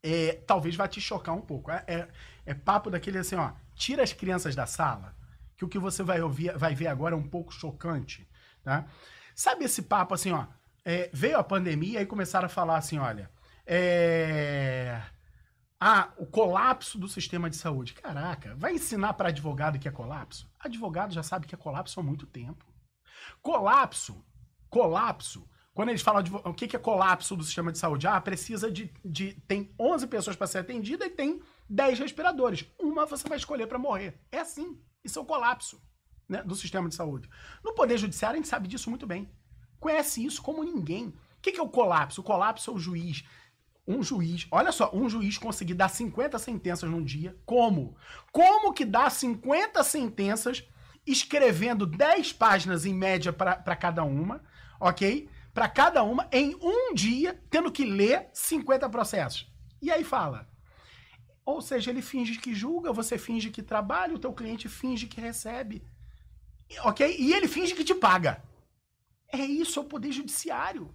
é, 0.00 0.34
talvez 0.46 0.76
vá 0.76 0.86
te 0.86 1.00
chocar 1.00 1.34
um 1.34 1.40
pouco. 1.40 1.72
É, 1.72 1.84
é, 1.88 2.08
é 2.46 2.54
papo 2.54 2.88
daquele 2.88 3.18
assim, 3.18 3.34
ó. 3.34 3.52
Tira 3.74 4.04
as 4.04 4.12
crianças 4.12 4.54
da 4.54 4.66
sala 4.66 5.17
que 5.58 5.64
o 5.64 5.68
que 5.68 5.78
você 5.78 6.04
vai 6.04 6.22
ouvir, 6.22 6.56
vai 6.56 6.72
ver 6.74 6.86
agora 6.86 7.16
é 7.16 7.18
um 7.18 7.28
pouco 7.28 7.52
chocante, 7.52 8.26
tá? 8.62 8.86
Sabe 9.34 9.64
esse 9.64 9.82
papo 9.82 10.14
assim, 10.14 10.30
ó? 10.30 10.46
É, 10.84 11.10
veio 11.12 11.36
a 11.36 11.44
pandemia 11.44 12.00
e 12.00 12.06
começaram 12.06 12.46
a 12.46 12.48
falar 12.48 12.78
assim, 12.78 12.98
olha, 12.98 13.28
é... 13.66 15.02
Ah, 15.80 16.12
o 16.16 16.26
colapso 16.26 16.98
do 16.98 17.08
sistema 17.08 17.50
de 17.50 17.56
saúde. 17.56 17.94
Caraca, 17.94 18.54
vai 18.56 18.74
ensinar 18.74 19.12
para 19.12 19.28
advogado 19.28 19.78
que 19.78 19.86
é 19.86 19.92
colapso? 19.92 20.50
Advogado 20.58 21.12
já 21.12 21.22
sabe 21.22 21.46
que 21.46 21.54
é 21.54 21.58
colapso 21.58 22.00
há 22.00 22.02
muito 22.02 22.26
tempo. 22.26 22.64
Colapso, 23.42 24.24
colapso. 24.70 25.48
Quando 25.74 25.90
eles 25.90 26.02
falam 26.02 26.22
de 26.22 26.34
o 26.34 26.54
que 26.54 26.74
é 26.74 26.78
colapso 26.78 27.36
do 27.36 27.44
sistema 27.44 27.70
de 27.70 27.78
saúde, 27.78 28.08
ah, 28.08 28.20
precisa 28.20 28.70
de, 28.70 28.92
de 29.04 29.34
tem 29.46 29.72
11 29.78 30.06
pessoas 30.08 30.34
para 30.34 30.48
ser 30.48 30.58
atendida 30.58 31.06
e 31.06 31.10
tem 31.10 31.40
10 31.68 32.00
respiradores. 32.00 32.66
Uma 32.78 33.06
você 33.06 33.28
vai 33.28 33.38
escolher 33.38 33.68
para 33.68 33.78
morrer. 33.78 34.20
É 34.32 34.40
assim. 34.40 34.80
Isso 35.04 35.18
é 35.18 35.22
o 35.22 35.26
colapso 35.26 35.80
né, 36.28 36.42
do 36.42 36.54
sistema 36.54 36.88
de 36.88 36.94
saúde. 36.94 37.28
No 37.64 37.74
Poder 37.74 37.98
Judiciário, 37.98 38.34
a 38.34 38.38
gente 38.38 38.48
sabe 38.48 38.68
disso 38.68 38.90
muito 38.90 39.06
bem. 39.06 39.30
Conhece 39.80 40.24
isso 40.24 40.42
como 40.42 40.64
ninguém. 40.64 41.08
O 41.08 41.40
que, 41.40 41.52
que 41.52 41.60
é 41.60 41.62
o 41.62 41.68
colapso? 41.68 42.20
O 42.20 42.24
colapso 42.24 42.70
é 42.70 42.74
o 42.74 42.78
juiz. 42.78 43.24
Um 43.86 44.02
juiz, 44.02 44.46
olha 44.50 44.70
só, 44.70 44.90
um 44.92 45.08
juiz 45.08 45.38
conseguir 45.38 45.72
dar 45.72 45.88
50 45.88 46.38
sentenças 46.38 46.90
num 46.90 47.02
dia. 47.02 47.34
Como? 47.46 47.96
Como 48.30 48.74
que 48.74 48.84
dá 48.84 49.08
50 49.08 49.82
sentenças 49.82 50.68
escrevendo 51.06 51.86
10 51.86 52.34
páginas 52.34 52.84
em 52.84 52.92
média 52.92 53.32
para 53.32 53.76
cada 53.76 54.04
uma, 54.04 54.42
ok? 54.78 55.30
Para 55.54 55.68
cada 55.68 56.02
uma, 56.02 56.28
em 56.30 56.54
um 56.60 56.92
dia, 56.92 57.42
tendo 57.48 57.72
que 57.72 57.84
ler 57.84 58.28
50 58.34 58.88
processos. 58.90 59.50
E 59.80 59.90
aí 59.90 60.04
fala, 60.04 60.46
ou 61.48 61.62
seja, 61.62 61.90
ele 61.90 62.02
finge 62.02 62.38
que 62.38 62.54
julga, 62.54 62.92
você 62.92 63.16
finge 63.16 63.48
que 63.48 63.62
trabalha, 63.62 64.14
o 64.14 64.18
teu 64.18 64.34
cliente 64.34 64.68
finge 64.68 65.06
que 65.06 65.18
recebe. 65.18 65.82
Ok? 66.84 67.16
E 67.18 67.32
ele 67.32 67.48
finge 67.48 67.74
que 67.74 67.82
te 67.82 67.94
paga. 67.94 68.44
É 69.32 69.38
isso, 69.38 69.78
é 69.78 69.82
o 69.82 69.86
poder 69.86 70.12
judiciário. 70.12 70.94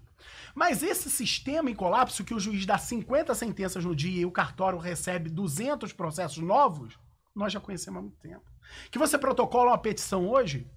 Mas 0.54 0.84
esse 0.84 1.10
sistema 1.10 1.72
em 1.72 1.76
colapso, 1.76 2.24
que 2.24 2.36
o 2.36 2.40
juiz 2.40 2.68
dá 2.68 2.78
50 2.78 3.34
sentenças 3.34 3.84
no 3.84 3.96
dia 3.96 4.22
e 4.22 4.26
o 4.28 4.32
cartório 4.32 4.78
recebe 4.78 5.28
200 5.28 5.92
processos 5.92 6.44
novos, 6.44 7.00
nós 7.34 7.52
já 7.52 7.60
conhecemos 7.60 7.98
há 7.98 8.02
muito 8.04 8.20
tempo. 8.20 8.46
Que 8.92 9.00
você 9.00 9.18
protocola 9.18 9.72
uma 9.72 9.78
petição 9.80 10.30
hoje, 10.30 10.70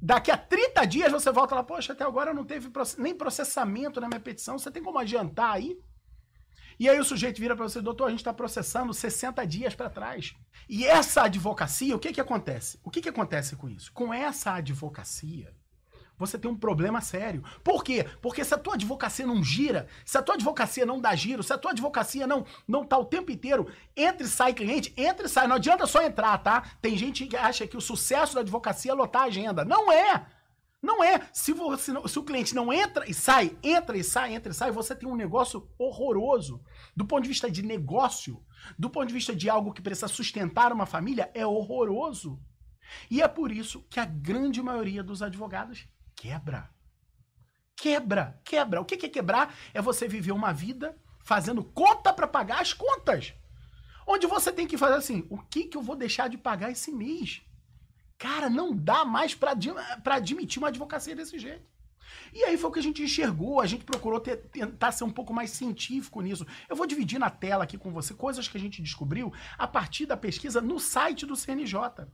daqui 0.00 0.30
a 0.30 0.38
30 0.38 0.86
dias 0.86 1.12
você 1.12 1.30
volta 1.30 1.54
lá, 1.54 1.62
poxa, 1.62 1.92
até 1.92 2.02
agora 2.02 2.32
não 2.32 2.46
teve 2.46 2.70
nem 2.96 3.14
processamento 3.14 4.00
na 4.00 4.08
minha 4.08 4.20
petição, 4.20 4.58
você 4.58 4.70
tem 4.70 4.82
como 4.82 4.98
adiantar 4.98 5.52
aí? 5.52 5.78
E 6.80 6.88
aí 6.88 6.98
o 6.98 7.04
sujeito 7.04 7.38
vira 7.38 7.54
para 7.54 7.68
você, 7.68 7.78
doutor, 7.82 8.06
a 8.06 8.10
gente 8.10 8.20
está 8.20 8.32
processando 8.32 8.94
60 8.94 9.46
dias 9.46 9.74
para 9.74 9.90
trás. 9.90 10.34
E 10.66 10.86
essa 10.86 11.24
advocacia, 11.24 11.94
o 11.94 11.98
que 11.98 12.10
que 12.10 12.22
acontece? 12.22 12.80
O 12.82 12.90
que 12.90 13.02
que 13.02 13.08
acontece 13.10 13.54
com 13.54 13.68
isso? 13.68 13.92
Com 13.92 14.14
essa 14.14 14.54
advocacia, 14.54 15.54
você 16.16 16.38
tem 16.38 16.50
um 16.50 16.56
problema 16.56 17.02
sério. 17.02 17.44
Por 17.62 17.84
quê? 17.84 18.06
Porque 18.22 18.42
se 18.42 18.54
a 18.54 18.58
tua 18.58 18.76
advocacia 18.76 19.26
não 19.26 19.44
gira, 19.44 19.88
se 20.06 20.16
a 20.16 20.22
tua 20.22 20.36
advocacia 20.36 20.86
não 20.86 20.98
dá 20.98 21.14
giro, 21.14 21.42
se 21.42 21.52
a 21.52 21.58
tua 21.58 21.72
advocacia 21.72 22.26
não 22.26 22.46
não 22.66 22.82
tá 22.82 22.96
o 22.96 23.04
tempo 23.04 23.30
inteiro, 23.30 23.70
entre 23.94 24.26
e 24.26 24.30
sai 24.30 24.54
cliente, 24.54 24.90
entre 24.96 25.26
e 25.26 25.28
sai, 25.28 25.46
não 25.46 25.56
adianta 25.56 25.86
só 25.86 26.02
entrar, 26.02 26.38
tá? 26.38 26.62
Tem 26.80 26.96
gente 26.96 27.26
que 27.26 27.36
acha 27.36 27.66
que 27.66 27.76
o 27.76 27.80
sucesso 27.80 28.36
da 28.36 28.40
advocacia 28.40 28.92
é 28.92 28.94
lotar 28.94 29.24
a 29.24 29.26
agenda. 29.26 29.66
Não 29.66 29.92
é! 29.92 30.24
Não 30.82 31.04
é. 31.04 31.28
Se, 31.32 31.52
você, 31.52 31.92
se 32.08 32.18
o 32.18 32.24
cliente 32.24 32.54
não 32.54 32.72
entra 32.72 33.08
e 33.08 33.12
sai, 33.12 33.56
entra 33.62 33.96
e 33.98 34.02
sai, 34.02 34.34
entra 34.34 34.50
e 34.50 34.54
sai, 34.54 34.70
você 34.70 34.94
tem 34.94 35.08
um 35.08 35.16
negócio 35.16 35.70
horroroso. 35.78 36.62
Do 36.96 37.04
ponto 37.04 37.22
de 37.22 37.28
vista 37.28 37.50
de 37.50 37.62
negócio, 37.62 38.42
do 38.78 38.88
ponto 38.88 39.06
de 39.06 39.14
vista 39.14 39.34
de 39.34 39.50
algo 39.50 39.72
que 39.72 39.82
precisa 39.82 40.08
sustentar 40.08 40.72
uma 40.72 40.86
família, 40.86 41.30
é 41.34 41.46
horroroso. 41.46 42.40
E 43.10 43.20
é 43.20 43.28
por 43.28 43.52
isso 43.52 43.86
que 43.90 44.00
a 44.00 44.04
grande 44.04 44.62
maioria 44.62 45.02
dos 45.02 45.22
advogados 45.22 45.86
quebra. 46.16 46.70
Quebra, 47.76 48.40
quebra. 48.44 48.80
O 48.80 48.84
que 48.84 49.06
é 49.06 49.08
quebrar? 49.08 49.54
É 49.72 49.80
você 49.80 50.08
viver 50.08 50.32
uma 50.32 50.52
vida 50.52 50.96
fazendo 51.24 51.62
conta 51.62 52.12
para 52.12 52.26
pagar 52.26 52.60
as 52.60 52.72
contas. 52.72 53.34
Onde 54.06 54.26
você 54.26 54.52
tem 54.52 54.66
que 54.66 54.78
fazer 54.78 54.94
assim: 54.94 55.26
o 55.30 55.38
que, 55.38 55.64
que 55.64 55.76
eu 55.76 55.82
vou 55.82 55.96
deixar 55.96 56.28
de 56.28 56.36
pagar 56.36 56.70
esse 56.70 56.90
mês? 56.90 57.42
Cara, 58.20 58.50
não 58.50 58.76
dá 58.76 59.02
mais 59.02 59.34
para 59.34 59.52
admitir 60.04 60.58
uma 60.58 60.68
advocacia 60.68 61.16
desse 61.16 61.38
jeito. 61.38 61.64
E 62.34 62.44
aí 62.44 62.58
foi 62.58 62.68
o 62.68 62.72
que 62.72 62.78
a 62.78 62.82
gente 62.82 63.02
enxergou, 63.02 63.62
a 63.62 63.66
gente 63.66 63.82
procurou 63.82 64.20
ter, 64.20 64.36
tentar 64.36 64.92
ser 64.92 65.04
um 65.04 65.10
pouco 65.10 65.32
mais 65.32 65.52
científico 65.52 66.20
nisso. 66.20 66.46
Eu 66.68 66.76
vou 66.76 66.86
dividir 66.86 67.18
na 67.18 67.30
tela 67.30 67.64
aqui 67.64 67.78
com 67.78 67.90
você 67.90 68.12
coisas 68.12 68.46
que 68.46 68.58
a 68.58 68.60
gente 68.60 68.82
descobriu 68.82 69.32
a 69.56 69.66
partir 69.66 70.04
da 70.04 70.18
pesquisa 70.18 70.60
no 70.60 70.78
site 70.78 71.24
do 71.24 71.34
CNJ. 71.34 72.06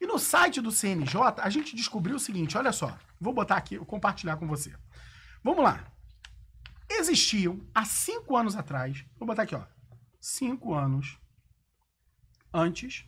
E 0.00 0.06
no 0.06 0.16
site 0.16 0.60
do 0.60 0.70
CNJ, 0.70 1.40
a 1.42 1.50
gente 1.50 1.74
descobriu 1.74 2.14
o 2.14 2.20
seguinte, 2.20 2.56
olha 2.56 2.70
só, 2.70 2.96
vou 3.20 3.32
botar 3.32 3.56
aqui, 3.56 3.78
vou 3.78 3.86
compartilhar 3.86 4.36
com 4.36 4.46
você. 4.46 4.72
Vamos 5.42 5.64
lá. 5.64 5.92
Existiam, 6.88 7.60
há 7.74 7.84
cinco 7.84 8.36
anos 8.36 8.54
atrás, 8.54 9.04
vou 9.18 9.26
botar 9.26 9.42
aqui, 9.42 9.56
ó, 9.56 9.64
cinco 10.20 10.72
anos 10.72 11.18
antes 12.54 13.07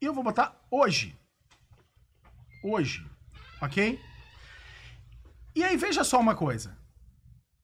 e 0.00 0.04
eu 0.04 0.14
vou 0.14 0.24
botar 0.24 0.60
hoje. 0.70 1.18
Hoje. 2.62 3.04
Ok? 3.60 4.00
E 5.54 5.62
aí, 5.64 5.76
veja 5.76 6.02
só 6.04 6.18
uma 6.18 6.34
coisa. 6.34 6.78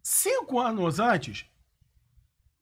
Cinco 0.03 0.61
anos 0.61 1.01
antes, 1.01 1.47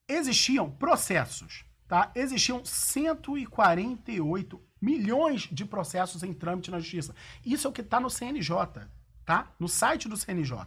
existiam 0.07 0.69
processos, 0.69 1.65
tá? 1.87 2.11
Existiam 2.15 2.63
148 2.63 4.61
milhões 4.81 5.49
de 5.51 5.65
processos 5.65 6.23
em 6.23 6.33
trâmite 6.33 6.71
na 6.71 6.79
justiça. 6.79 7.15
Isso 7.45 7.67
é 7.67 7.69
o 7.69 7.73
que 7.73 7.81
está 7.81 7.99
no 7.99 8.09
CNJ, 8.09 8.87
tá? 9.25 9.53
No 9.59 9.67
site 9.67 10.07
do 10.07 10.15
CNJ. 10.15 10.57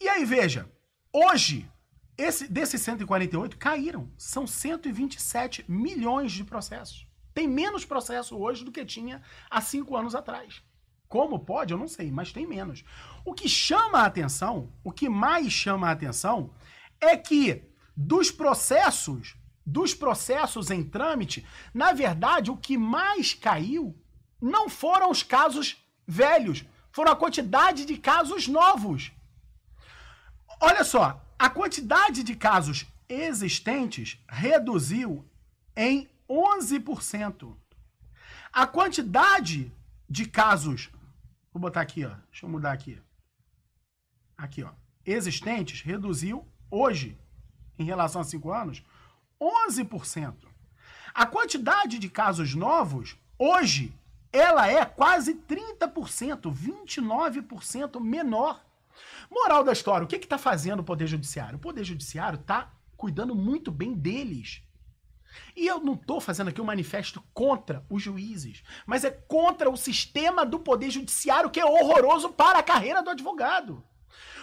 E 0.00 0.08
aí, 0.08 0.24
veja, 0.24 0.70
hoje, 1.12 1.70
esse, 2.18 2.48
desses 2.48 2.80
148 2.82 3.56
caíram. 3.56 4.12
São 4.18 4.46
127 4.46 5.64
milhões 5.68 6.32
de 6.32 6.44
processos. 6.44 7.05
Tem 7.36 7.46
menos 7.46 7.84
processo 7.84 8.34
hoje 8.34 8.64
do 8.64 8.72
que 8.72 8.82
tinha 8.82 9.20
há 9.50 9.60
cinco 9.60 9.94
anos 9.94 10.14
atrás. 10.14 10.62
Como 11.06 11.38
pode? 11.38 11.70
Eu 11.70 11.78
não 11.78 11.86
sei, 11.86 12.10
mas 12.10 12.32
tem 12.32 12.46
menos. 12.46 12.82
O 13.26 13.34
que 13.34 13.46
chama 13.46 13.98
a 13.98 14.06
atenção, 14.06 14.72
o 14.82 14.90
que 14.90 15.06
mais 15.06 15.52
chama 15.52 15.86
a 15.86 15.90
atenção, 15.90 16.50
é 16.98 17.14
que 17.14 17.62
dos 17.94 18.30
processos, 18.30 19.36
dos 19.66 19.92
processos 19.92 20.70
em 20.70 20.82
trâmite, 20.82 21.46
na 21.74 21.92
verdade, 21.92 22.50
o 22.50 22.56
que 22.56 22.78
mais 22.78 23.34
caiu 23.34 23.94
não 24.40 24.66
foram 24.70 25.10
os 25.10 25.22
casos 25.22 25.76
velhos, 26.06 26.64
foram 26.90 27.12
a 27.12 27.16
quantidade 27.16 27.84
de 27.84 27.98
casos 27.98 28.48
novos. 28.48 29.12
Olha 30.58 30.84
só, 30.84 31.22
a 31.38 31.50
quantidade 31.50 32.22
de 32.22 32.34
casos 32.34 32.86
existentes 33.06 34.18
reduziu 34.26 35.22
em 35.76 36.08
11%. 36.28 37.54
A 38.52 38.66
quantidade 38.66 39.72
de 40.08 40.26
casos, 40.26 40.90
vou 41.52 41.60
botar 41.60 41.80
aqui, 41.80 42.04
ó, 42.04 42.14
deixa 42.30 42.46
eu 42.46 42.50
mudar 42.50 42.72
aqui. 42.72 43.00
Aqui, 44.36 44.62
ó, 44.62 44.70
existentes 45.04 45.80
reduziu 45.80 46.46
hoje, 46.70 47.18
em 47.78 47.84
relação 47.84 48.20
a 48.20 48.24
5 48.24 48.52
anos, 48.52 48.82
11%. 49.40 50.34
A 51.14 51.26
quantidade 51.26 51.98
de 51.98 52.08
casos 52.08 52.54
novos, 52.54 53.16
hoje, 53.38 53.94
ela 54.32 54.68
é 54.68 54.84
quase 54.84 55.34
30%, 55.34 56.52
29% 56.52 58.00
menor. 58.00 58.62
Moral 59.30 59.64
da 59.64 59.72
história, 59.72 60.04
o 60.04 60.08
que 60.08 60.16
está 60.16 60.38
fazendo 60.38 60.80
o 60.80 60.84
Poder 60.84 61.06
Judiciário? 61.06 61.56
O 61.56 61.60
Poder 61.60 61.84
Judiciário 61.84 62.38
está 62.38 62.72
cuidando 62.96 63.34
muito 63.34 63.70
bem 63.70 63.92
deles. 63.94 64.62
E 65.54 65.66
eu 65.66 65.80
não 65.80 65.94
estou 65.94 66.20
fazendo 66.20 66.48
aqui 66.48 66.60
um 66.60 66.64
manifesto 66.64 67.22
contra 67.32 67.84
os 67.88 68.02
juízes, 68.02 68.62
mas 68.86 69.04
é 69.04 69.10
contra 69.10 69.70
o 69.70 69.76
sistema 69.76 70.44
do 70.44 70.58
poder 70.58 70.90
judiciário 70.90 71.50
que 71.50 71.60
é 71.60 71.64
horroroso 71.64 72.30
para 72.30 72.58
a 72.58 72.62
carreira 72.62 73.02
do 73.02 73.10
advogado. 73.10 73.82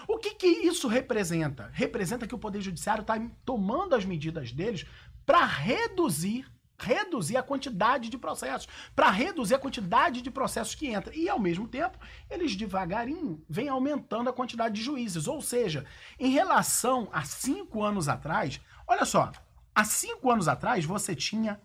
O 0.08 0.18
que, 0.18 0.36
que 0.36 0.48
isso 0.48 0.88
representa? 0.88 1.70
Representa 1.74 2.28
que 2.28 2.36
o 2.36 2.40
poder 2.40 2.62
judiciário 2.62 3.02
está 3.02 3.20
tomando 3.46 3.96
as 3.96 4.06
medidas 4.06 4.52
deles 4.52 4.86
para 5.26 5.46
reduzir 5.46 6.46
reduzir 6.84 7.38
a 7.38 7.44
quantidade 7.44 8.10
de 8.10 8.18
processos, 8.18 8.68
para 8.96 9.10
reduzir 9.10 9.56
a 9.56 9.60
quantidade 9.60 10.22
de 10.22 10.30
processos 10.30 10.76
que 10.76 10.88
entra. 10.88 11.16
E, 11.16 11.30
ao 11.30 11.40
mesmo 11.40 11.68
tempo, 11.68 11.98
eles 12.30 12.56
devagarinho 12.56 13.42
vêm 13.50 13.70
aumentando 13.70 14.30
a 14.30 14.34
quantidade 14.34 14.76
de 14.76 14.82
juízes. 14.82 15.28
Ou 15.28 15.42
seja, 15.42 15.86
em 16.20 16.30
relação 16.30 17.08
a 17.12 17.24
cinco 17.24 17.84
anos 17.84 18.10
atrás, 18.10 18.60
olha 18.86 19.06
só, 19.06 19.32
Há 19.76 19.84
cinco 19.84 20.30
anos 20.30 20.48
atrás, 20.48 20.86
você 20.86 21.16
tinha 21.16 21.60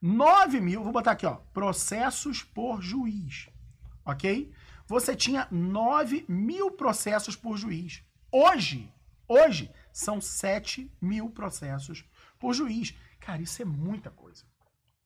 9 0.00 0.60
mil, 0.60 0.82
vou 0.82 0.92
botar 0.92 1.12
aqui, 1.12 1.26
ó, 1.26 1.36
processos 1.52 2.42
por 2.42 2.80
juiz, 2.80 3.48
ok? 4.04 4.52
Você 4.86 5.14
tinha 5.16 5.48
9 5.50 6.24
mil 6.28 6.70
processos 6.70 7.34
por 7.34 7.56
juiz. 7.56 8.02
Hoje, 8.30 8.92
hoje, 9.26 9.70
são 9.92 10.20
7 10.20 10.90
mil 11.00 11.30
processos 11.30 12.04
por 12.38 12.54
juiz. 12.54 12.94
Cara, 13.18 13.42
isso 13.42 13.60
é 13.60 13.64
muita 13.64 14.10
coisa. 14.10 14.44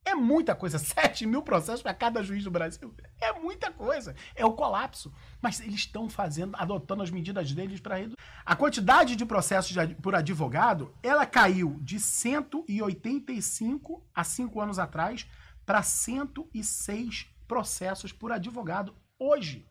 É 0.04 0.14
muita 0.14 0.54
coisa. 0.54 0.78
7 0.78 1.26
mil 1.26 1.42
processos 1.42 1.82
para 1.82 1.94
cada 1.94 2.22
juiz 2.22 2.44
do 2.44 2.50
Brasil. 2.50 2.94
É 3.20 3.32
muita 3.32 3.70
coisa. 3.70 4.14
É 4.34 4.44
o 4.44 4.52
colapso. 4.52 5.12
Mas 5.40 5.60
eles 5.60 5.80
estão 5.80 6.08
fazendo, 6.08 6.56
adotando 6.56 7.02
as 7.02 7.10
medidas 7.10 7.52
deles 7.52 7.80
para 7.80 7.96
reduzir. 7.96 8.16
A 8.44 8.56
quantidade 8.56 9.16
de 9.16 9.24
processos 9.24 9.72
de, 9.72 9.94
por 9.96 10.14
advogado, 10.14 10.94
ela 11.02 11.26
caiu 11.26 11.78
de 11.80 12.00
185 12.00 14.04
a 14.14 14.24
5 14.24 14.60
anos 14.60 14.78
atrás 14.78 15.26
para 15.64 15.82
106 15.82 17.28
processos 17.46 18.12
por 18.12 18.32
advogado 18.32 18.94
hoje. 19.18 19.66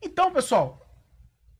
Então, 0.00 0.32
pessoal, 0.32 0.80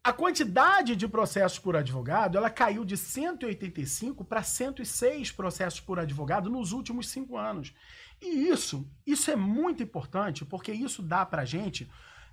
a 0.05 0.13
quantidade 0.13 0.97
de 0.97 1.07
processos 1.07 1.61
por 1.61 1.77
advogado, 1.77 2.37
ela 2.37 2.51
caiu 2.51 2.85
de 2.85 2.97
185 2.97 4.25
para 4.25 4.43
106 4.43 5.31
processos 5.31 5.81
por 5.81 6.01
advogado 6.01 6.51
nos 6.51 6.73
últimos 6.73 7.09
cinco 7.09 7.37
anos. 7.37 7.73
E 8.21 8.49
isso, 8.49 8.89
isso 9.07 9.31
é 9.31 9.37
muito 9.37 9.83
importante, 9.83 10.45
porque 10.45 10.73
isso 10.73 11.03
dá 11.03 11.25
para 11.25 11.45
gente, 11.45 11.89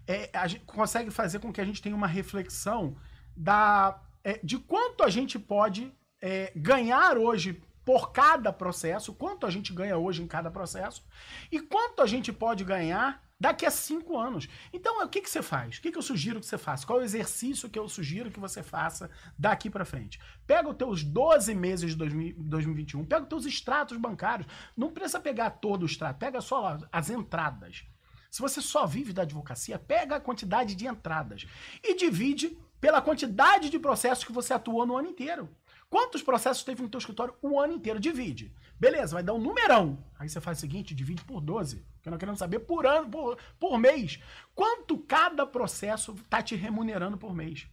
é, 0.07 0.29
a 0.33 0.47
gente 0.47 0.65
consegue 0.65 1.11
fazer 1.11 1.39
com 1.39 1.53
que 1.53 1.61
a 1.61 1.65
gente 1.65 1.81
tenha 1.81 1.95
uma 1.95 2.07
reflexão 2.07 2.97
da, 3.35 4.01
é, 4.23 4.39
de 4.43 4.57
quanto 4.57 5.03
a 5.03 5.09
gente 5.09 5.37
pode 5.37 5.93
é, 6.19 6.51
ganhar 6.55 7.17
hoje 7.17 7.61
por 7.85 8.11
cada 8.11 8.51
processo, 8.51 9.13
quanto 9.13 9.45
a 9.45 9.51
gente 9.51 9.73
ganha 9.73 9.97
hoje 9.97 10.23
em 10.23 10.27
cada 10.27 10.49
processo, 10.49 11.05
e 11.51 11.59
quanto 11.59 12.01
a 12.01 12.07
gente 12.07 12.33
pode 12.33 12.63
ganhar 12.63 13.28
daqui 13.39 13.65
a 13.65 13.71
cinco 13.71 14.17
anos. 14.17 14.49
Então, 14.73 15.01
o 15.03 15.07
que, 15.07 15.21
que 15.21 15.29
você 15.29 15.41
faz? 15.41 15.77
O 15.77 15.81
que, 15.81 15.91
que 15.91 15.97
eu 15.97 16.01
sugiro 16.01 16.39
que 16.39 16.45
você 16.45 16.57
faça? 16.57 16.85
Qual 16.85 16.99
é 16.99 17.03
o 17.03 17.05
exercício 17.05 17.69
que 17.69 17.79
eu 17.79 17.87
sugiro 17.87 18.29
que 18.29 18.39
você 18.39 18.61
faça 18.61 19.09
daqui 19.37 19.69
para 19.69 19.85
frente? 19.85 20.19
Pega 20.45 20.69
os 20.69 20.75
teus 20.75 21.03
12 21.03 21.55
meses 21.55 21.95
de 21.95 21.97
2021, 21.97 23.05
pega 23.05 23.23
os 23.23 23.29
teus 23.29 23.45
extratos 23.45 23.97
bancários. 23.97 24.47
Não 24.75 24.91
precisa 24.91 25.19
pegar 25.19 25.51
todo 25.51 25.83
o 25.83 25.85
extrato, 25.85 26.19
pega 26.19 26.41
só 26.41 26.77
as 26.91 27.09
entradas. 27.09 27.85
Se 28.29 28.41
você 28.41 28.61
só 28.61 28.85
vive 28.85 29.13
da 29.13 29.23
advocacia, 29.23 29.79
pega 29.79 30.15
a 30.15 30.19
quantidade 30.19 30.75
de 30.75 30.87
entradas 30.87 31.47
e 31.83 31.95
divide 31.95 32.57
pela 32.79 33.01
quantidade 33.01 33.69
de 33.69 33.79
processos 33.79 34.23
que 34.23 34.31
você 34.31 34.53
atuou 34.53 34.85
no 34.85 34.97
ano 34.97 35.09
inteiro. 35.09 35.49
Quantos 35.89 36.21
processos 36.21 36.63
teve 36.63 36.83
no 36.83 36.89
teu 36.89 36.99
escritório 36.99 37.33
o 37.41 37.59
ano 37.59 37.73
inteiro? 37.73 37.99
Divide. 37.99 38.53
Beleza, 38.79 39.15
vai 39.15 39.23
dar 39.23 39.33
um 39.33 39.39
numerão. 39.39 40.03
Aí 40.19 40.29
você 40.29 40.39
faz 40.39 40.59
o 40.59 40.61
seguinte, 40.61 40.93
divide 40.93 41.23
por 41.23 41.41
12. 41.41 41.83
Que 42.03 42.09
nós 42.09 42.19
queremos 42.19 42.39
saber 42.39 42.59
por 42.59 42.85
ano, 42.85 43.09
por, 43.09 43.37
por 43.59 43.77
mês. 43.79 44.19
Quanto 44.53 44.99
cada 44.99 45.47
processo 45.47 46.13
está 46.13 46.43
te 46.43 46.55
remunerando 46.55 47.17
por 47.17 47.33
mês. 47.33 47.67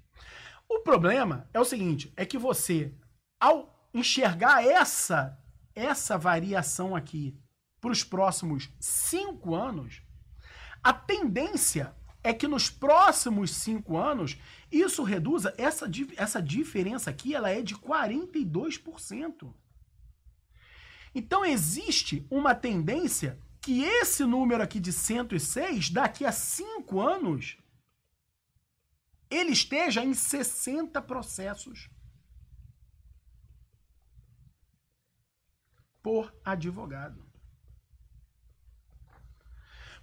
O 0.68 0.80
problema 0.80 1.48
é 1.52 1.60
o 1.60 1.64
seguinte, 1.64 2.12
é 2.16 2.24
que 2.24 2.38
você, 2.38 2.92
ao 3.38 3.88
enxergar 3.92 4.64
essa, 4.64 5.38
essa 5.74 6.16
variação 6.16 6.96
aqui 6.96 7.38
para 7.80 7.92
os 7.92 8.02
próximos 8.02 8.70
cinco 8.80 9.54
anos, 9.54 10.02
a 10.82 10.92
tendência 10.92 11.94
é 12.26 12.34
que 12.34 12.48
nos 12.48 12.68
próximos 12.68 13.52
cinco 13.52 13.96
anos 13.96 14.36
isso 14.70 15.04
reduza, 15.04 15.54
essa, 15.56 15.88
essa 16.16 16.42
diferença 16.42 17.08
aqui 17.08 17.36
ela 17.36 17.50
é 17.50 17.62
de 17.62 17.76
42%. 17.76 19.54
Então 21.14 21.44
existe 21.44 22.26
uma 22.28 22.52
tendência 22.52 23.40
que 23.62 23.82
esse 23.82 24.24
número 24.24 24.60
aqui 24.62 24.80
de 24.80 24.92
106, 24.92 25.90
daqui 25.90 26.24
a 26.24 26.32
cinco 26.32 27.00
anos, 27.00 27.58
ele 29.30 29.52
esteja 29.52 30.04
em 30.04 30.12
60 30.12 31.00
processos 31.02 31.88
por 36.02 36.34
advogado. 36.44 37.25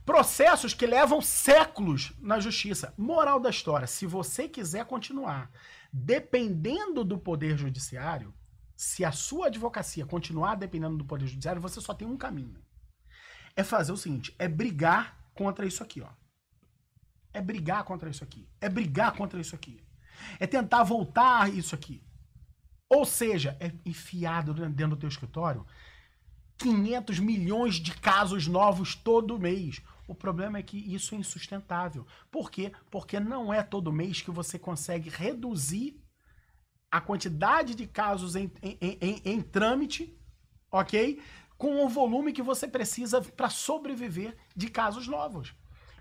Processos 0.06 0.74
que 0.74 0.86
levam 0.86 1.22
séculos 1.22 2.12
na 2.20 2.40
justiça. 2.40 2.94
Moral 2.98 3.40
da 3.40 3.50
história: 3.50 3.88
se 3.88 4.06
você 4.06 4.50
quiser 4.50 4.86
continuar 4.86 5.50
dependendo 5.92 7.04
do 7.04 7.18
Poder 7.18 7.58
Judiciário, 7.58 8.34
se 8.76 9.06
a 9.06 9.12
sua 9.12 9.48
advocacia 9.48 10.06
continuar 10.06 10.56
dependendo 10.56 10.98
do 10.98 11.06
Poder 11.06 11.28
Judiciário, 11.28 11.62
você 11.62 11.80
só 11.80 11.94
tem 11.94 12.08
um 12.08 12.18
caminho. 12.18 12.62
É 13.56 13.64
fazer 13.64 13.92
o 13.92 13.98
seguinte: 13.98 14.36
é 14.38 14.48
brigar 14.48 15.18
contra 15.34 15.66
isso 15.66 15.82
aqui, 15.82 16.02
ó. 16.02 16.10
É 17.34 17.42
brigar 17.42 17.84
contra 17.84 18.10
isso 18.10 18.24
aqui. 18.24 18.48
É 18.60 18.70
brigar 18.70 19.14
contra 19.14 19.40
isso 19.40 19.56
aqui. 19.56 19.82
É 20.40 20.46
tentar 20.46 20.84
voltar 20.84 21.52
isso 21.52 21.74
aqui. 21.74 22.04
Ou 22.90 23.06
seja, 23.06 23.58
é 23.60 23.72
enfiado 23.86 24.54
dentro 24.54 24.96
do 24.96 24.98
teu 24.98 25.10
escritório 25.10 25.66
500 26.58 27.20
milhões 27.20 27.76
de 27.76 27.92
casos 27.94 28.48
novos 28.48 28.96
todo 28.96 29.40
mês. 29.40 29.82
O 30.08 30.14
problema 30.14 30.58
é 30.58 30.64
que 30.64 30.78
isso 30.78 31.16
é 31.16 31.18
insustentável. 31.18 32.06
Por 32.30 32.52
quê? 32.52 32.72
Porque 32.92 33.20
não 33.20 33.54
é 33.54 33.64
todo 33.64 33.92
mês 33.92 34.22
que 34.22 34.32
você 34.32 34.60
consegue 34.60 35.10
reduzir 35.10 36.02
a 36.92 37.02
quantidade 37.02 37.74
de 37.74 37.88
casos 37.88 38.36
em, 38.36 38.52
em, 38.62 38.78
em, 38.82 39.22
em 39.26 39.42
trâmite, 39.42 40.16
ok? 40.72 41.22
Com 41.58 41.84
o 41.84 41.90
volume 41.90 42.34
que 42.34 42.42
você 42.42 42.68
precisa 42.68 43.22
para 43.22 43.50
sobreviver 43.50 44.38
de 44.56 44.70
casos 44.70 45.08
novos. 45.08 45.56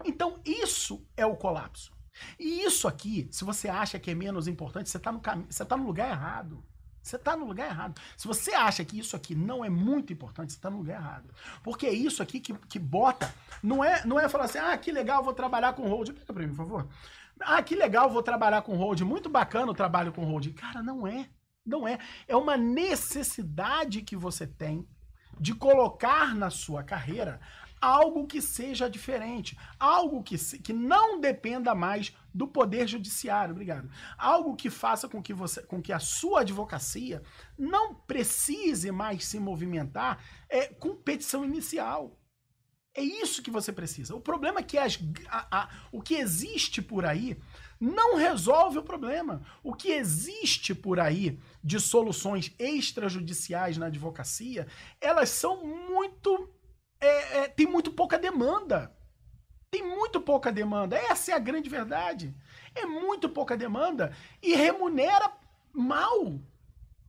Então, 0.05 0.41
isso 0.45 1.07
é 1.17 1.25
o 1.25 1.37
colapso. 1.37 1.93
E 2.39 2.63
isso 2.65 2.87
aqui, 2.87 3.29
se 3.31 3.45
você 3.45 3.69
acha 3.69 3.99
que 3.99 4.11
é 4.11 4.15
menos 4.15 4.47
importante, 4.47 4.91
você 4.91 4.97
está 4.97 5.11
no, 5.11 5.21
cam... 5.21 5.47
você 5.49 5.65
tá 5.65 5.77
no 5.77 5.87
lugar 5.87 6.11
errado. 6.11 6.63
Você 7.03 7.17
está 7.17 7.37
no 7.37 7.45
lugar 7.45 7.69
errado. 7.69 8.01
Se 8.17 8.27
você 8.27 8.55
acha 8.55 8.85
que 8.85 8.99
isso 8.99 9.17
aqui 9.17 9.35
não 9.35 9.65
é 9.65 9.69
muito 9.69 10.13
importante, 10.13 10.53
você 10.53 10.59
está 10.59 10.71
no 10.71 10.79
lugar 10.79 11.01
errado. 11.01 11.35
Porque 11.63 11.87
é 11.87 11.93
isso 11.93 12.23
aqui 12.23 12.39
que, 12.39 12.55
que 12.55 12.79
bota. 12.79 13.35
Não 13.63 13.83
é, 13.83 14.05
não 14.07 14.21
é 14.21 14.29
falar 14.29 14.45
assim, 14.45 14.59
ah, 14.59 14.77
que 14.79 14.93
legal, 14.93 15.23
vou 15.23 15.35
trabalhar 15.35 15.73
com 15.73 15.89
hold. 15.89 16.11
Pega 16.11 16.33
para 16.33 16.43
mim, 16.43 16.49
por 16.51 16.57
favor. 16.57 16.89
Ah, 17.41 17.63
que 17.63 17.75
legal, 17.75 18.09
vou 18.09 18.23
trabalhar 18.23 18.63
com 18.63 18.77
hold. 18.77 19.01
Muito 19.01 19.29
bacana 19.29 19.73
o 19.73 19.75
trabalho 19.75 20.13
com 20.13 20.25
hold. 20.25 20.47
Cara, 20.55 20.83
não 20.83 21.07
é. 21.07 21.29
Não 21.67 21.87
é. 21.87 21.99
É 22.29 22.37
uma 22.37 22.57
necessidade 22.57 24.03
que 24.03 24.17
você 24.17 24.47
tem 24.47 24.87
de 25.41 25.55
colocar 25.55 26.35
na 26.35 26.51
sua 26.51 26.85
carreira 26.85 27.41
algo 27.83 28.29
que 28.29 28.41
seja 28.41 28.89
diferente, 28.89 29.59
algo 29.77 30.23
que, 30.23 30.39
que 30.61 30.73
não 30.73 31.19
dependa 31.21 31.75
mais 31.75 32.15
do 32.33 32.47
poder 32.47 32.87
judiciário, 32.87 33.51
obrigado. 33.53 33.91
Algo 34.17 34.55
que 34.55 34.71
faça 34.71 35.09
com 35.09 35.21
que 35.21 35.35
você, 35.35 35.61
com 35.65 35.83
que 35.83 35.93
a 35.93 35.99
sua 35.99 36.43
advocacia 36.43 37.21
não 37.59 37.93
precise 37.93 38.93
mais 38.93 39.25
se 39.25 39.41
movimentar 39.41 40.25
é, 40.49 40.69
com 40.69 40.95
petição 40.95 41.45
inicial. 41.45 42.17
É 42.95 43.03
isso 43.03 43.43
que 43.43 43.51
você 43.51 43.73
precisa. 43.73 44.15
O 44.15 44.21
problema 44.21 44.61
é 44.61 44.63
que 44.63 44.79
as, 44.79 45.01
a, 45.27 45.63
a, 45.63 45.69
o 45.91 46.01
que 46.01 46.15
existe 46.15 46.81
por 46.81 47.05
aí 47.05 47.37
não 47.81 48.17
resolve 48.17 48.79
o 48.79 48.83
problema. 48.83 49.43
O 49.63 49.75
que 49.75 49.91
existe 49.91 50.73
por 50.73 51.01
aí 51.01 51.37
de 51.65 51.81
soluções 51.81 52.55
extrajudiciais 52.59 53.77
na 53.77 53.87
advocacia, 53.87 54.69
elas 55.01 55.31
são 55.31 55.67
muito 55.67 56.49
é, 57.03 57.39
é, 57.39 57.49
tem 57.49 57.67
muito 57.67 57.91
pouca 57.91 58.19
demanda. 58.19 58.95
Tem 59.71 59.83
muito 59.83 60.21
pouca 60.21 60.53
demanda. 60.53 60.97
Essa 60.97 61.33
é 61.33 61.35
a 61.35 61.39
grande 61.39 61.69
verdade. 61.69 62.35
É 62.75 62.87
muito 62.87 63.29
pouca 63.29 63.57
demanda 63.57 64.15
e 64.41 64.55
remunera 64.55 65.33
mal. 65.73 66.39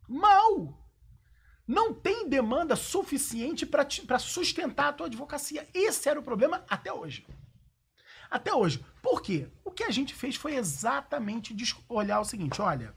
Mal. 0.07 0.79
Não 1.67 1.93
tem 1.93 2.27
demanda 2.27 2.75
suficiente 2.75 3.65
para 3.65 4.19
sustentar 4.19 4.89
a 4.89 4.93
tua 4.93 5.07
advocacia. 5.07 5.67
Esse 5.73 6.09
era 6.09 6.19
o 6.19 6.23
problema 6.23 6.65
até 6.67 6.91
hoje. 6.91 7.25
Até 8.29 8.53
hoje. 8.53 8.83
Por 9.01 9.21
quê? 9.21 9.47
O 9.63 9.71
que 9.71 9.83
a 9.83 9.91
gente 9.91 10.13
fez 10.13 10.35
foi 10.35 10.55
exatamente 10.55 11.55
olhar 11.87 12.19
o 12.19 12.25
seguinte: 12.25 12.61
olha, 12.61 12.95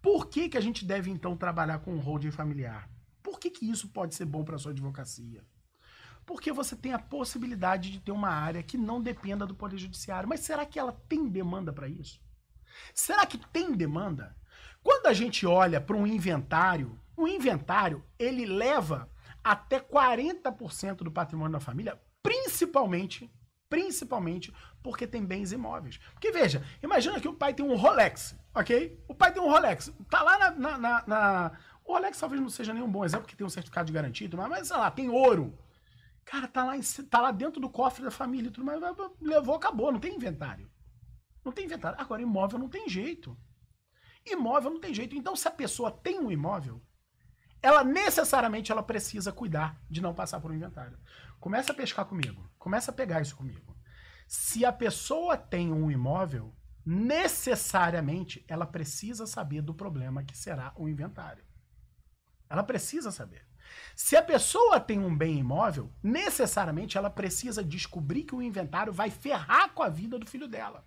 por 0.00 0.26
que, 0.26 0.48
que 0.48 0.56
a 0.56 0.60
gente 0.60 0.84
deve 0.84 1.10
então 1.10 1.36
trabalhar 1.36 1.80
com 1.80 1.98
holding 1.98 2.30
familiar? 2.30 2.88
Por 3.22 3.38
que, 3.38 3.50
que 3.50 3.70
isso 3.70 3.88
pode 3.88 4.14
ser 4.14 4.24
bom 4.24 4.42
para 4.42 4.58
sua 4.58 4.72
advocacia? 4.72 5.44
Porque 6.32 6.50
você 6.50 6.74
tem 6.74 6.94
a 6.94 6.98
possibilidade 6.98 7.90
de 7.90 8.00
ter 8.00 8.10
uma 8.10 8.30
área 8.30 8.62
que 8.62 8.78
não 8.78 9.02
dependa 9.02 9.46
do 9.46 9.54
Poder 9.54 9.76
Judiciário. 9.76 10.26
Mas 10.26 10.40
será 10.40 10.64
que 10.64 10.78
ela 10.78 10.92
tem 11.06 11.28
demanda 11.28 11.74
para 11.74 11.86
isso? 11.86 12.18
Será 12.94 13.26
que 13.26 13.36
tem 13.36 13.72
demanda? 13.72 14.34
Quando 14.82 15.08
a 15.08 15.12
gente 15.12 15.46
olha 15.46 15.78
para 15.78 15.94
um 15.94 16.06
inventário, 16.06 16.98
o 17.14 17.28
inventário 17.28 18.02
ele 18.18 18.46
leva 18.46 19.10
até 19.44 19.78
40% 19.78 20.96
do 21.04 21.12
patrimônio 21.12 21.52
da 21.52 21.60
família, 21.60 22.00
principalmente, 22.22 23.30
principalmente 23.68 24.54
porque 24.82 25.06
tem 25.06 25.22
bens 25.22 25.52
imóveis. 25.52 25.98
Porque 26.14 26.32
veja, 26.32 26.64
imagina 26.82 27.20
que 27.20 27.28
o 27.28 27.34
pai 27.34 27.52
tem 27.52 27.64
um 27.64 27.76
Rolex, 27.76 28.34
ok? 28.54 28.98
O 29.06 29.14
pai 29.14 29.34
tem 29.34 29.42
um 29.42 29.50
Rolex, 29.50 29.92
tá 30.08 30.22
lá 30.22 30.38
na, 30.38 30.50
na, 30.50 30.78
na, 30.78 31.04
na... 31.06 31.52
O 31.84 31.92
Rolex 31.92 32.18
talvez 32.18 32.40
não 32.40 32.48
seja 32.48 32.72
nenhum 32.72 32.90
bom 32.90 33.04
exemplo, 33.04 33.24
porque 33.24 33.36
tem 33.36 33.46
um 33.46 33.50
certificado 33.50 33.86
de 33.86 33.92
garantia, 33.92 34.30
mas, 34.32 34.48
mas 34.48 34.68
sei 34.68 34.76
lá, 34.78 34.90
tem 34.90 35.10
ouro. 35.10 35.58
Cara, 36.24 36.48
tá 36.48 36.64
lá, 36.64 36.72
tá 37.10 37.20
lá 37.20 37.30
dentro 37.30 37.60
do 37.60 37.68
cofre 37.68 38.04
da 38.04 38.10
família 38.10 38.50
tudo 38.50 38.64
mais. 38.64 38.80
Levou, 39.20 39.54
acabou, 39.54 39.92
não 39.92 40.00
tem 40.00 40.14
inventário. 40.14 40.70
Não 41.44 41.52
tem 41.52 41.64
inventário. 41.64 42.00
Agora, 42.00 42.22
imóvel 42.22 42.58
não 42.58 42.68
tem 42.68 42.88
jeito. 42.88 43.36
Imóvel 44.24 44.70
não 44.70 44.80
tem 44.80 44.94
jeito. 44.94 45.16
Então, 45.16 45.34
se 45.34 45.48
a 45.48 45.50
pessoa 45.50 45.90
tem 45.90 46.20
um 46.20 46.30
imóvel, 46.30 46.80
ela 47.60 47.84
necessariamente 47.84 48.70
ela 48.70 48.82
precisa 48.82 49.32
cuidar 49.32 49.80
de 49.90 50.00
não 50.00 50.14
passar 50.14 50.40
por 50.40 50.50
um 50.50 50.54
inventário. 50.54 50.98
Começa 51.40 51.72
a 51.72 51.74
pescar 51.74 52.06
comigo. 52.06 52.48
Começa 52.58 52.90
a 52.90 52.94
pegar 52.94 53.20
isso 53.20 53.36
comigo. 53.36 53.76
Se 54.28 54.64
a 54.64 54.72
pessoa 54.72 55.36
tem 55.36 55.72
um 55.72 55.90
imóvel, 55.90 56.56
necessariamente 56.86 58.44
ela 58.48 58.66
precisa 58.66 59.26
saber 59.26 59.62
do 59.62 59.74
problema 59.74 60.24
que 60.24 60.36
será 60.36 60.72
o 60.76 60.88
inventário. 60.88 61.44
Ela 62.48 62.62
precisa 62.62 63.10
saber. 63.10 63.46
Se 63.94 64.16
a 64.16 64.22
pessoa 64.22 64.80
tem 64.80 64.98
um 64.98 65.16
bem 65.16 65.38
imóvel, 65.38 65.92
necessariamente 66.02 66.96
ela 66.96 67.10
precisa 67.10 67.62
descobrir 67.62 68.24
que 68.24 68.34
o 68.34 68.42
inventário 68.42 68.92
vai 68.92 69.10
ferrar 69.10 69.72
com 69.72 69.82
a 69.82 69.88
vida 69.88 70.18
do 70.18 70.26
filho 70.26 70.48
dela. 70.48 70.84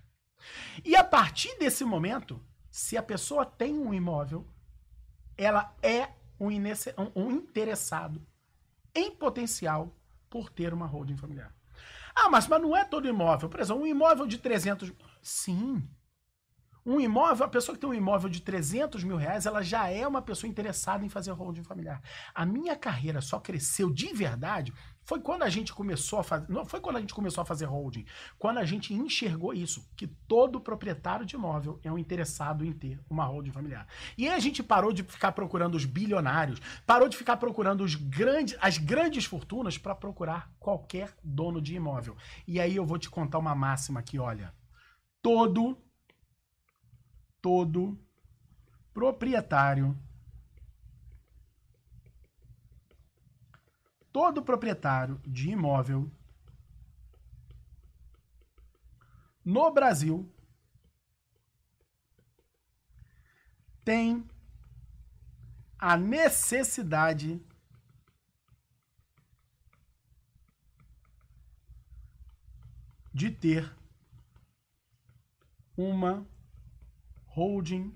E 0.84 0.96
a 0.96 1.04
partir 1.04 1.58
desse 1.58 1.84
momento, 1.84 2.44
se 2.70 2.98
a 2.98 3.04
pessoa 3.04 3.46
tem 3.46 3.78
um 3.78 3.94
imóvel, 3.94 4.48
ela 5.38 5.74
é 5.82 6.10
um, 6.40 6.50
um 7.16 7.32
interessado 7.32 8.26
em 8.94 9.12
potencial 9.12 9.96
por 10.30 10.50
ter 10.50 10.74
uma 10.74 10.86
holding 10.86 11.18
familiar. 11.18 11.54
Ah, 12.14 12.30
mas, 12.30 12.48
mas 12.48 12.62
não 12.62 12.76
é 12.76 12.86
todo 12.86 13.08
imóvel. 13.08 13.50
Por 13.50 13.60
exemplo, 13.60 13.84
um 13.84 13.88
imóvel 13.88 14.26
de 14.26 14.38
300... 14.38 14.92
Sim, 15.22 15.88
um 16.86 17.00
imóvel, 17.00 17.46
a 17.46 17.50
pessoa 17.50 17.76
que 17.76 17.82
tem 17.82 17.90
um 17.90 17.94
imóvel 17.94 18.30
de 18.30 18.42
300 18.42 19.04
mil 19.04 19.18
reais, 19.18 19.46
ela 19.46 19.62
já 19.62 19.90
é 19.90 20.08
uma 20.08 20.22
pessoa 20.22 20.50
interessada 20.50 21.04
em 21.04 21.10
fazer 21.10 21.32
holding 21.32 21.64
familiar. 21.64 22.02
A 22.34 22.46
minha 22.46 22.76
carreira 22.76 23.22
só 23.22 23.40
cresceu 23.40 23.92
de 23.92 24.14
verdade 24.14 24.72
foi 25.06 25.22
quando 25.22 25.44
a 25.44 25.50
gente 25.50 25.72
começou 25.72 26.20
a 26.20 26.24
fazer. 26.24 26.52
Não 26.52 26.66
foi 26.66 26.82
quando 26.82 26.98
a 26.98 27.00
gente 27.00 27.14
começou 27.14 27.42
a 27.44 27.46
fazer 27.46 27.66
holding. 27.66 28.06
Quando 28.40 28.58
a 28.58 28.66
gente 28.66 28.94
enxergou 28.94 29.54
isso, 29.54 29.88
que 29.96 30.08
todo 30.08 30.60
proprietário 30.60 31.26
de 31.26 31.36
imóvel 31.36 31.80
é 31.84 31.92
um 31.92 31.98
interessado 31.98 32.66
em 32.66 32.74
ter 32.74 33.00
uma 33.08 33.24
holding 33.24 33.52
familiar. 33.52 33.88
E 34.18 34.28
aí 34.28 34.34
a 34.34 34.40
gente 34.40 34.64
parou 34.64 34.92
de 34.92 35.04
ficar 35.04 35.32
procurando 35.32 35.76
os 35.76 35.86
bilionários, 35.86 36.60
parou 36.88 37.08
de 37.08 37.16
ficar 37.16 37.38
procurando 37.38 37.84
os 37.84 37.94
grandes, 37.94 38.58
as 38.60 38.80
grandes 38.80 39.26
fortunas 39.26 39.78
para 39.78 39.94
procurar 39.94 40.52
qualquer 40.60 41.14
dono 41.24 41.62
de 41.62 41.76
imóvel. 41.76 42.18
E 42.48 42.60
aí 42.60 42.76
eu 42.76 42.86
vou 42.86 42.98
te 42.98 43.10
contar 43.10 43.38
uma 43.38 43.54
máxima 43.54 44.00
aqui, 44.00 44.18
olha. 44.18 44.52
Todo 45.22 45.78
todo 47.46 47.96
proprietário. 48.92 49.96
Todo 54.12 54.42
proprietário 54.42 55.22
de 55.28 55.52
imóvel 55.52 56.12
no 59.44 59.70
Brasil 59.70 60.28
tem 63.84 64.28
a 65.78 65.96
necessidade 65.96 67.40
de 73.14 73.30
ter 73.30 73.72
uma 75.78 76.28
holding 77.36 77.94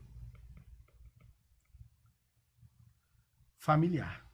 familiar. 3.58 4.25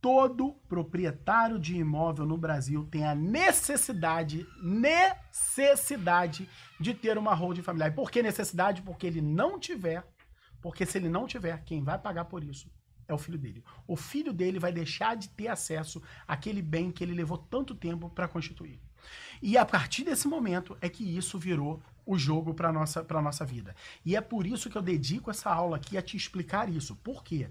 Todo 0.00 0.54
proprietário 0.68 1.60
de 1.60 1.76
imóvel 1.76 2.26
no 2.26 2.36
Brasil 2.36 2.84
tem 2.90 3.06
a 3.06 3.14
necessidade, 3.14 4.44
necessidade 4.60 6.48
de 6.80 6.92
ter 6.92 7.16
uma 7.16 7.34
holding 7.34 7.62
familiar. 7.62 7.92
E 7.92 7.94
por 7.94 8.10
que 8.10 8.20
necessidade? 8.20 8.82
Porque 8.82 9.06
ele 9.06 9.20
não 9.20 9.60
tiver, 9.60 10.04
porque 10.60 10.84
se 10.84 10.98
ele 10.98 11.08
não 11.08 11.24
tiver, 11.24 11.62
quem 11.62 11.84
vai 11.84 12.00
pagar 12.00 12.24
por 12.24 12.42
isso 12.42 12.68
é 13.12 13.14
o 13.14 13.18
filho 13.18 13.38
dele. 13.38 13.62
O 13.86 13.96
filho 13.96 14.32
dele 14.32 14.58
vai 14.58 14.72
deixar 14.72 15.16
de 15.16 15.28
ter 15.28 15.48
acesso 15.48 16.02
àquele 16.26 16.62
bem 16.62 16.90
que 16.90 17.04
ele 17.04 17.14
levou 17.14 17.38
tanto 17.38 17.74
tempo 17.74 18.08
para 18.10 18.28
constituir. 18.28 18.80
E 19.40 19.56
a 19.58 19.64
partir 19.64 20.04
desse 20.04 20.28
momento 20.28 20.76
é 20.80 20.88
que 20.88 21.04
isso 21.04 21.38
virou 21.38 21.82
o 22.06 22.18
jogo 22.18 22.54
para 22.54 22.72
nossa 22.72 23.02
para 23.04 23.22
nossa 23.22 23.44
vida. 23.44 23.74
E 24.04 24.16
é 24.16 24.20
por 24.20 24.46
isso 24.46 24.70
que 24.70 24.76
eu 24.76 24.82
dedico 24.82 25.30
essa 25.30 25.50
aula 25.50 25.76
aqui 25.76 25.96
a 25.96 26.02
te 26.02 26.16
explicar 26.16 26.68
isso. 26.68 26.96
Por 26.96 27.22
quê? 27.22 27.48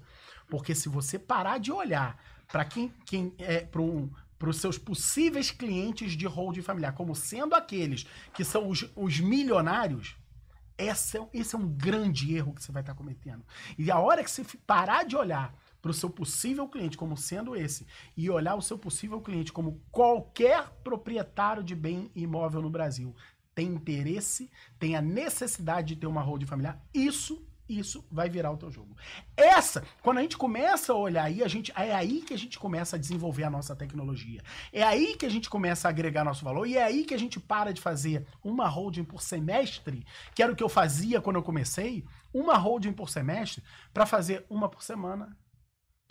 Porque 0.48 0.74
se 0.74 0.88
você 0.88 1.18
parar 1.18 1.58
de 1.58 1.72
olhar 1.72 2.18
para 2.48 2.64
quem, 2.64 2.92
quem 3.06 3.34
é 3.38 3.60
para 3.60 3.80
um, 3.80 4.10
os 4.40 4.56
seus 4.56 4.76
possíveis 4.76 5.50
clientes 5.50 6.12
de 6.12 6.26
holding 6.26 6.62
familiar 6.62 6.92
como 6.92 7.14
sendo 7.14 7.54
aqueles 7.54 8.06
que 8.34 8.44
são 8.44 8.68
os, 8.68 8.90
os 8.96 9.20
milionários, 9.20 10.16
esse 10.76 11.18
é, 11.18 11.28
esse 11.32 11.54
é 11.54 11.58
um 11.58 11.68
grande 11.68 12.34
erro 12.34 12.54
que 12.54 12.62
você 12.62 12.72
vai 12.72 12.82
estar 12.82 12.94
cometendo. 12.94 13.44
E 13.78 13.90
a 13.90 13.98
hora 13.98 14.22
que 14.22 14.30
você 14.30 14.44
parar 14.66 15.04
de 15.04 15.16
olhar 15.16 15.54
para 15.80 15.90
o 15.90 15.94
seu 15.94 16.08
possível 16.08 16.68
cliente 16.68 16.96
como 16.96 17.16
sendo 17.16 17.56
esse 17.56 17.86
e 18.16 18.30
olhar 18.30 18.54
o 18.54 18.62
seu 18.62 18.78
possível 18.78 19.20
cliente 19.20 19.52
como 19.52 19.80
qualquer 19.90 20.70
proprietário 20.84 21.62
de 21.62 21.74
bem 21.74 22.10
imóvel 22.14 22.62
no 22.62 22.70
Brasil 22.70 23.14
tem 23.54 23.68
interesse, 23.68 24.50
tem 24.78 24.96
a 24.96 25.02
necessidade 25.02 25.88
de 25.88 26.00
ter 26.00 26.06
uma 26.06 26.22
holding 26.22 26.46
familiar, 26.46 26.82
isso 26.94 27.44
isso 27.68 28.04
vai 28.10 28.28
virar 28.28 28.50
o 28.50 28.56
teu 28.56 28.70
jogo. 28.70 28.96
Essa, 29.36 29.84
quando 30.02 30.18
a 30.18 30.22
gente 30.22 30.36
começa 30.36 30.92
a 30.92 30.96
olhar 30.96 31.24
aí, 31.24 31.42
a 31.42 31.48
gente, 31.48 31.72
é 31.76 31.94
aí 31.94 32.22
que 32.22 32.34
a 32.34 32.38
gente 32.38 32.58
começa 32.58 32.96
a 32.96 32.98
desenvolver 32.98 33.44
a 33.44 33.50
nossa 33.50 33.74
tecnologia. 33.74 34.42
É 34.72 34.82
aí 34.82 35.16
que 35.16 35.26
a 35.26 35.30
gente 35.30 35.48
começa 35.48 35.88
a 35.88 35.90
agregar 35.90 36.24
nosso 36.24 36.44
valor 36.44 36.66
e 36.66 36.76
é 36.76 36.82
aí 36.82 37.04
que 37.04 37.14
a 37.14 37.18
gente 37.18 37.40
para 37.40 37.72
de 37.72 37.80
fazer 37.80 38.26
uma 38.42 38.68
holding 38.68 39.04
por 39.04 39.22
semestre, 39.22 40.04
que 40.34 40.42
era 40.42 40.52
o 40.52 40.56
que 40.56 40.62
eu 40.62 40.68
fazia 40.68 41.20
quando 41.20 41.36
eu 41.36 41.42
comecei, 41.42 42.04
uma 42.32 42.56
holding 42.56 42.92
por 42.92 43.08
semestre, 43.08 43.62
para 43.92 44.06
fazer 44.06 44.44
uma 44.50 44.68
por 44.68 44.82
semana. 44.82 45.36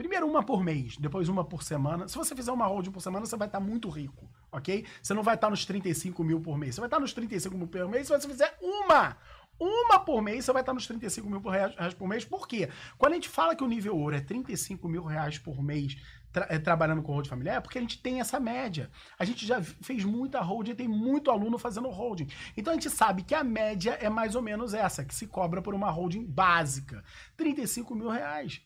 Primeiro 0.01 0.25
uma 0.25 0.41
por 0.41 0.63
mês, 0.63 0.97
depois 0.97 1.29
uma 1.29 1.43
por 1.43 1.61
semana. 1.61 2.07
Se 2.07 2.17
você 2.17 2.35
fizer 2.35 2.51
uma 2.51 2.65
holding 2.65 2.89
por 2.89 3.01
semana, 3.01 3.23
você 3.23 3.37
vai 3.37 3.47
estar 3.47 3.59
muito 3.59 3.87
rico, 3.87 4.27
ok? 4.51 4.83
Você 4.99 5.13
não 5.13 5.21
vai 5.21 5.35
estar 5.35 5.49
nos 5.49 5.63
35 5.63 6.23
mil 6.23 6.41
por 6.41 6.57
mês. 6.57 6.73
Você 6.73 6.81
vai 6.81 6.87
estar 6.87 6.99
nos 6.99 7.13
35 7.13 7.55
mil 7.55 7.67
por 7.67 7.87
mês 7.87 8.07
se 8.07 8.13
você 8.13 8.27
fizer 8.27 8.57
uma 8.59 9.15
uma 9.61 9.99
por 9.99 10.23
mês, 10.23 10.43
você 10.43 10.51
vai 10.51 10.63
estar 10.63 10.73
nos 10.73 10.87
35 10.87 11.29
mil 11.29 11.39
reais 11.39 11.93
por 11.93 12.07
mês. 12.07 12.25
Por 12.25 12.47
quê? 12.47 12.67
Quando 12.97 13.13
a 13.13 13.15
gente 13.15 13.29
fala 13.29 13.55
que 13.55 13.63
o 13.63 13.67
nível 13.67 13.95
ouro 13.95 14.15
é 14.15 14.19
35 14.19 14.89
mil 14.89 15.03
reais 15.03 15.37
por 15.37 15.61
mês 15.61 15.97
tra 16.31 16.47
é, 16.49 16.57
trabalhando 16.57 17.03
com 17.03 17.11
holding 17.11 17.29
familiar, 17.29 17.57
é 17.57 17.59
porque 17.59 17.77
a 17.77 17.81
gente 17.81 18.01
tem 18.01 18.19
essa 18.19 18.39
média. 18.39 18.89
A 19.19 19.23
gente 19.23 19.45
já 19.45 19.61
fez 19.61 20.03
muita 20.03 20.41
holding, 20.41 20.73
tem 20.73 20.87
muito 20.87 21.29
aluno 21.29 21.59
fazendo 21.59 21.89
holding. 21.89 22.27
Então 22.57 22.71
a 22.71 22.75
gente 22.75 22.89
sabe 22.89 23.21
que 23.21 23.35
a 23.35 23.43
média 23.43 23.91
é 24.01 24.09
mais 24.09 24.33
ou 24.33 24.41
menos 24.41 24.73
essa, 24.73 25.05
que 25.05 25.13
se 25.13 25.27
cobra 25.27 25.61
por 25.61 25.75
uma 25.75 25.91
holding 25.91 26.25
básica. 26.25 27.03
35 27.37 27.93
mil 27.93 28.09
reais. 28.09 28.61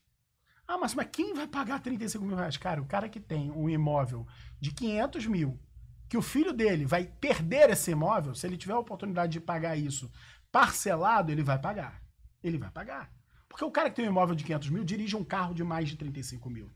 Ah, 0.66 0.78
mas, 0.78 0.96
mas 0.96 1.10
quem 1.12 1.34
vai 1.34 1.48
pagar 1.48 1.82
35 1.82 2.24
mil 2.24 2.38
reais? 2.38 2.56
Cara, 2.56 2.82
o 2.82 2.86
cara 2.86 3.10
que 3.10 3.20
tem 3.20 3.52
um 3.52 3.70
imóvel 3.70 4.26
de 4.60 4.72
500 4.72 5.28
mil, 5.28 5.60
que 6.08 6.18
o 6.18 6.22
filho 6.22 6.54
dele 6.54 6.86
vai 6.86 7.06
perder 7.06 7.70
esse 7.70 7.92
imóvel, 7.92 8.34
se 8.34 8.48
ele 8.48 8.58
tiver 8.58 8.74
a 8.74 8.80
oportunidade 8.80 9.34
de 9.34 9.40
pagar 9.40 9.76
isso 9.76 10.10
parcelado, 10.56 11.34
ele 11.34 11.44
vai 11.44 11.60
pagar. 11.60 12.02
Ele 12.42 12.58
vai 12.58 12.72
pagar. 12.72 13.12
Porque 13.50 13.66
o 13.66 13.70
cara 13.70 13.90
que 13.90 13.98
tem 13.98 14.06
um 14.06 14.12
imóvel 14.12 14.36
de 14.36 14.46
500 14.46 14.70
mil 14.70 14.86
dirige 14.86 15.14
um 15.14 15.24
carro 15.24 15.54
de 15.54 15.66
mais 15.66 15.90
de 15.90 15.98
35 15.98 16.50
mil. 16.50 16.72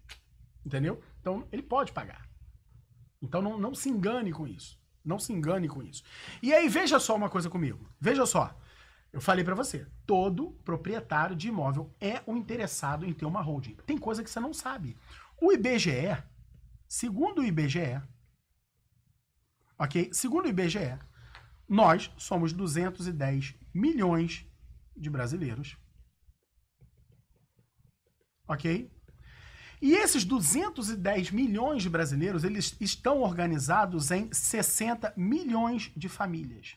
Entendeu? 0.65 1.01
Então, 1.21 1.47
ele 1.49 1.63
pode 1.63 1.93
pagar. 1.93 2.27
Então, 3.21 3.41
não, 3.41 3.57
não 3.57 3.73
se 3.73 3.87
engane 3.89 4.33
com 4.33 4.45
isso. 4.45 4.77
Não 5.03 5.17
se 5.17 5.31
engane 5.31 5.69
com 5.69 5.81
isso. 5.81 6.03
E 6.43 6.53
aí, 6.53 6.67
veja 6.67 6.99
só 6.99 7.15
uma 7.15 7.29
coisa 7.29 7.49
comigo. 7.49 7.89
Veja 8.01 8.25
só. 8.25 8.53
Eu 9.13 9.21
falei 9.21 9.45
para 9.45 9.55
você, 9.55 9.87
todo 10.05 10.51
proprietário 10.65 11.33
de 11.33 11.47
imóvel 11.47 11.89
é 12.01 12.21
o 12.25 12.35
interessado 12.35 13.05
em 13.05 13.13
ter 13.13 13.25
uma 13.25 13.41
holding. 13.41 13.77
Tem 13.85 13.97
coisa 13.97 14.21
que 14.21 14.29
você 14.29 14.41
não 14.41 14.53
sabe. 14.53 14.97
O 15.41 15.53
IBGE, 15.53 16.21
segundo 16.85 17.39
o 17.39 17.45
IBGE, 17.45 18.01
ok? 19.77 20.09
Segundo 20.11 20.47
o 20.47 20.49
IBGE, 20.49 20.99
nós 21.69 22.11
somos 22.17 22.51
210 22.51 23.55
milhões 23.73 24.45
de 24.97 25.09
brasileiros. 25.09 25.77
Ok? 28.47 28.91
E 29.81 29.93
esses 29.93 30.25
210 30.25 31.31
milhões 31.31 31.81
de 31.83 31.89
brasileiros, 31.89 32.43
eles 32.43 32.75
estão 32.81 33.21
organizados 33.21 34.11
em 34.11 34.29
60 34.33 35.13
milhões 35.15 35.89
de 35.95 36.09
famílias. 36.09 36.75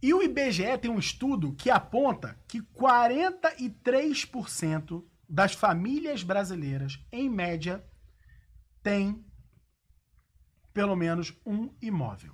E 0.00 0.14
o 0.14 0.22
IBGE 0.22 0.78
tem 0.78 0.90
um 0.90 0.98
estudo 0.98 1.52
que 1.54 1.68
aponta 1.70 2.40
que 2.46 2.62
43% 2.62 5.04
das 5.28 5.52
famílias 5.52 6.22
brasileiras, 6.22 7.04
em 7.10 7.28
média, 7.28 7.84
têm 8.82 9.22
pelo 10.78 10.94
menos 10.94 11.34
um 11.44 11.74
imóvel. 11.82 12.32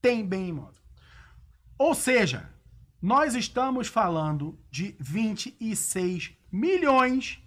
Tem 0.00 0.26
bem 0.26 0.48
imóvel. 0.48 0.82
Ou 1.76 1.94
seja, 1.94 2.50
nós 3.02 3.34
estamos 3.34 3.86
falando 3.86 4.58
de 4.70 4.96
26 4.98 6.32
milhões 6.50 7.38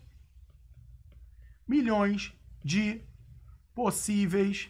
milhões 1.67 2.31
de 2.63 3.01
possíveis 3.73 4.69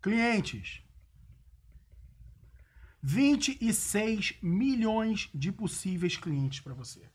clientes. 0.00 0.82
26 3.02 4.38
milhões 4.40 5.28
de 5.34 5.52
possíveis 5.52 6.16
clientes 6.16 6.60
para 6.60 6.72
você. 6.72 7.06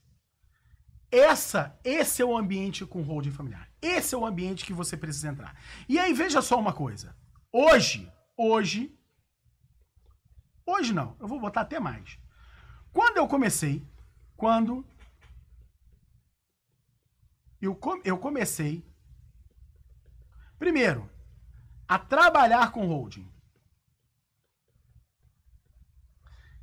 Essa, 1.09 1.79
esse 1.83 2.21
é 2.21 2.25
o 2.25 2.37
ambiente 2.37 2.85
com 2.85 3.01
holding 3.01 3.31
familiar. 3.31 3.72
Esse 3.83 4.15
é 4.15 4.17
o 4.17 4.25
ambiente 4.25 4.65
que 4.65 4.71
você 4.71 4.95
precisa 4.95 5.27
entrar. 5.27 5.53
E 5.89 5.99
aí 5.99 6.13
veja 6.13 6.41
só 6.41 6.57
uma 6.57 6.71
coisa. 6.71 7.13
Hoje, 7.51 8.09
hoje, 8.37 8.97
hoje 10.65 10.93
não, 10.93 11.17
eu 11.19 11.27
vou 11.27 11.37
botar 11.37 11.61
até 11.61 11.81
mais. 11.81 12.17
Quando 12.93 13.17
eu 13.17 13.27
comecei, 13.27 13.85
quando 14.37 14.85
eu, 17.61 17.77
eu 18.05 18.17
comecei, 18.17 18.85
primeiro, 20.57 21.09
a 21.85 21.99
trabalhar 21.99 22.71
com 22.71 22.87
holding. 22.87 23.29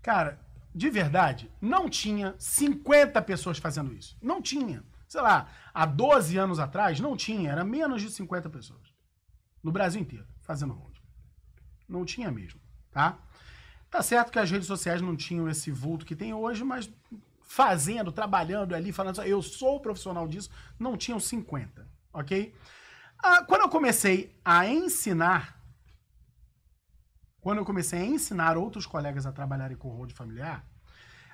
Cara, 0.00 0.40
de 0.74 0.88
verdade, 0.88 1.52
não 1.61 1.90
tinha 1.90 2.35
50 2.38 3.20
pessoas 3.20 3.59
fazendo 3.59 3.92
isso. 3.92 4.16
Não 4.22 4.40
tinha. 4.40 4.83
Sei 5.11 5.20
lá, 5.20 5.49
há 5.75 5.85
12 5.85 6.38
anos 6.38 6.61
atrás, 6.61 7.01
não 7.01 7.16
tinha. 7.16 7.51
Era 7.51 7.64
menos 7.64 8.01
de 8.01 8.09
50 8.09 8.49
pessoas. 8.49 8.94
No 9.61 9.73
Brasil 9.73 10.01
inteiro, 10.01 10.25
fazendo 10.40 10.73
road. 10.73 11.03
Não 11.88 12.05
tinha 12.05 12.31
mesmo, 12.31 12.61
tá? 12.92 13.18
Tá 13.90 14.03
certo 14.03 14.31
que 14.31 14.38
as 14.38 14.49
redes 14.49 14.68
sociais 14.68 15.03
não 15.03 15.16
tinham 15.16 15.49
esse 15.49 15.68
vulto 15.73 16.07
que 16.07 16.14
tem 16.14 16.33
hoje, 16.33 16.62
mas 16.62 16.88
fazendo, 17.42 18.12
trabalhando 18.12 18.73
ali, 18.73 18.92
falando, 18.92 19.20
eu 19.23 19.42
sou 19.42 19.81
profissional 19.81 20.29
disso, 20.29 20.49
não 20.79 20.96
tinham 20.96 21.18
50, 21.18 21.88
ok? 22.12 22.55
Ah, 23.18 23.42
quando 23.42 23.62
eu 23.62 23.68
comecei 23.68 24.33
a 24.44 24.64
ensinar 24.68 25.61
quando 27.40 27.59
eu 27.59 27.64
comecei 27.64 27.99
a 27.99 28.05
ensinar 28.05 28.57
outros 28.57 28.87
colegas 28.87 29.27
a 29.27 29.33
trabalharem 29.33 29.77
com 29.77 29.88
road 29.88 30.12
familiar, 30.12 30.62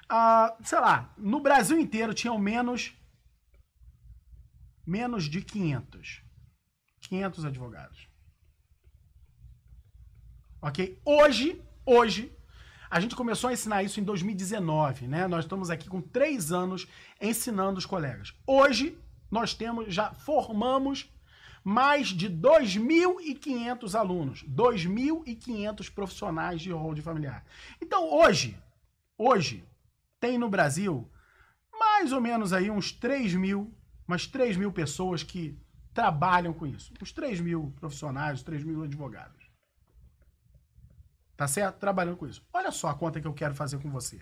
uh, 0.05 0.65
sei 0.65 0.79
lá, 0.79 1.13
no 1.19 1.41
Brasil 1.41 1.77
inteiro 1.79 2.15
tinham 2.15 2.39
menos 2.39 2.97
menos 4.87 5.25
de 5.25 5.43
500. 5.43 6.23
500 7.01 7.45
advogados. 7.45 8.09
Ok? 10.63 11.01
Hoje, 11.05 11.63
hoje, 11.85 12.37
A 12.89 13.01
gente 13.01 13.17
começou 13.17 13.51
a 13.51 13.53
ensinar 13.53 13.83
isso 13.83 13.99
em 13.99 14.05
2019, 14.05 15.09
né? 15.09 15.27
Nós 15.27 15.45
estamos 15.45 15.71
aqui 15.71 15.89
com 15.89 16.01
três 16.01 16.53
anos 16.53 16.87
ensinando 17.21 17.79
os 17.79 17.87
colegas. 17.87 18.33
Hoje, 18.47 18.97
nós 19.31 19.53
temos, 19.55 19.93
já 19.93 20.15
formamos 20.15 21.13
mais 21.65 22.09
de 22.09 22.31
2.500 22.31 23.99
alunos, 23.99 24.45
2.500 24.45 25.93
profissionais 25.93 26.61
de 26.61 26.71
hold 26.71 27.01
familiar. 27.01 27.45
Então, 27.83 28.09
hoje, 28.15 28.57
hoje, 29.19 29.65
tem 30.21 30.39
no 30.39 30.49
Brasil 30.49 31.11
mais 31.77 32.13
ou 32.13 32.21
menos 32.21 32.53
aí 32.53 32.71
uns 32.71 32.93
3 32.93 33.35
mil, 33.35 33.75
umas 34.07 34.27
3 34.27 34.57
mil 34.57 34.73
pessoas 34.73 35.23
que 35.23 35.59
trabalham 35.93 36.53
com 36.53 36.67
isso. 36.67 36.93
Uns 37.01 37.13
3 37.13 37.41
mil 37.41 37.73
profissionais, 37.81 38.43
3 38.43 38.63
mil 38.65 38.83
advogados. 38.83 39.47
Tá 41.37 41.47
certo? 41.47 41.79
Trabalhando 41.79 42.17
com 42.17 42.27
isso. 42.27 42.47
Olha 42.53 42.71
só 42.71 42.89
a 42.89 42.95
conta 42.95 43.21
que 43.21 43.27
eu 43.27 43.35
quero 43.35 43.55
fazer 43.55 43.79
com 43.79 43.91
você. 43.91 44.21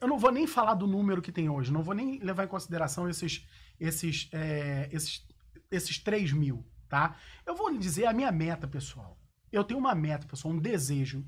Eu 0.00 0.08
não 0.08 0.18
vou 0.18 0.32
nem 0.32 0.46
falar 0.46 0.74
do 0.74 0.86
número 0.86 1.22
que 1.22 1.30
tem 1.30 1.48
hoje, 1.48 1.72
não 1.72 1.82
vou 1.82 1.94
nem 1.94 2.18
levar 2.18 2.44
em 2.44 2.48
consideração 2.48 3.08
esses, 3.08 3.46
esses, 3.78 4.28
é, 4.32 4.88
esses, 4.90 5.24
esses 5.70 5.98
3 5.98 6.32
mil, 6.32 6.66
tá? 6.88 7.16
Eu 7.46 7.54
vou 7.54 7.68
lhe 7.68 7.78
dizer 7.78 8.06
a 8.06 8.12
minha 8.12 8.32
meta, 8.32 8.66
pessoal. 8.66 9.16
Eu 9.52 9.62
tenho 9.62 9.78
uma 9.78 9.94
meta, 9.94 10.26
pessoal, 10.26 10.54
um 10.54 10.58
desejo 10.58 11.24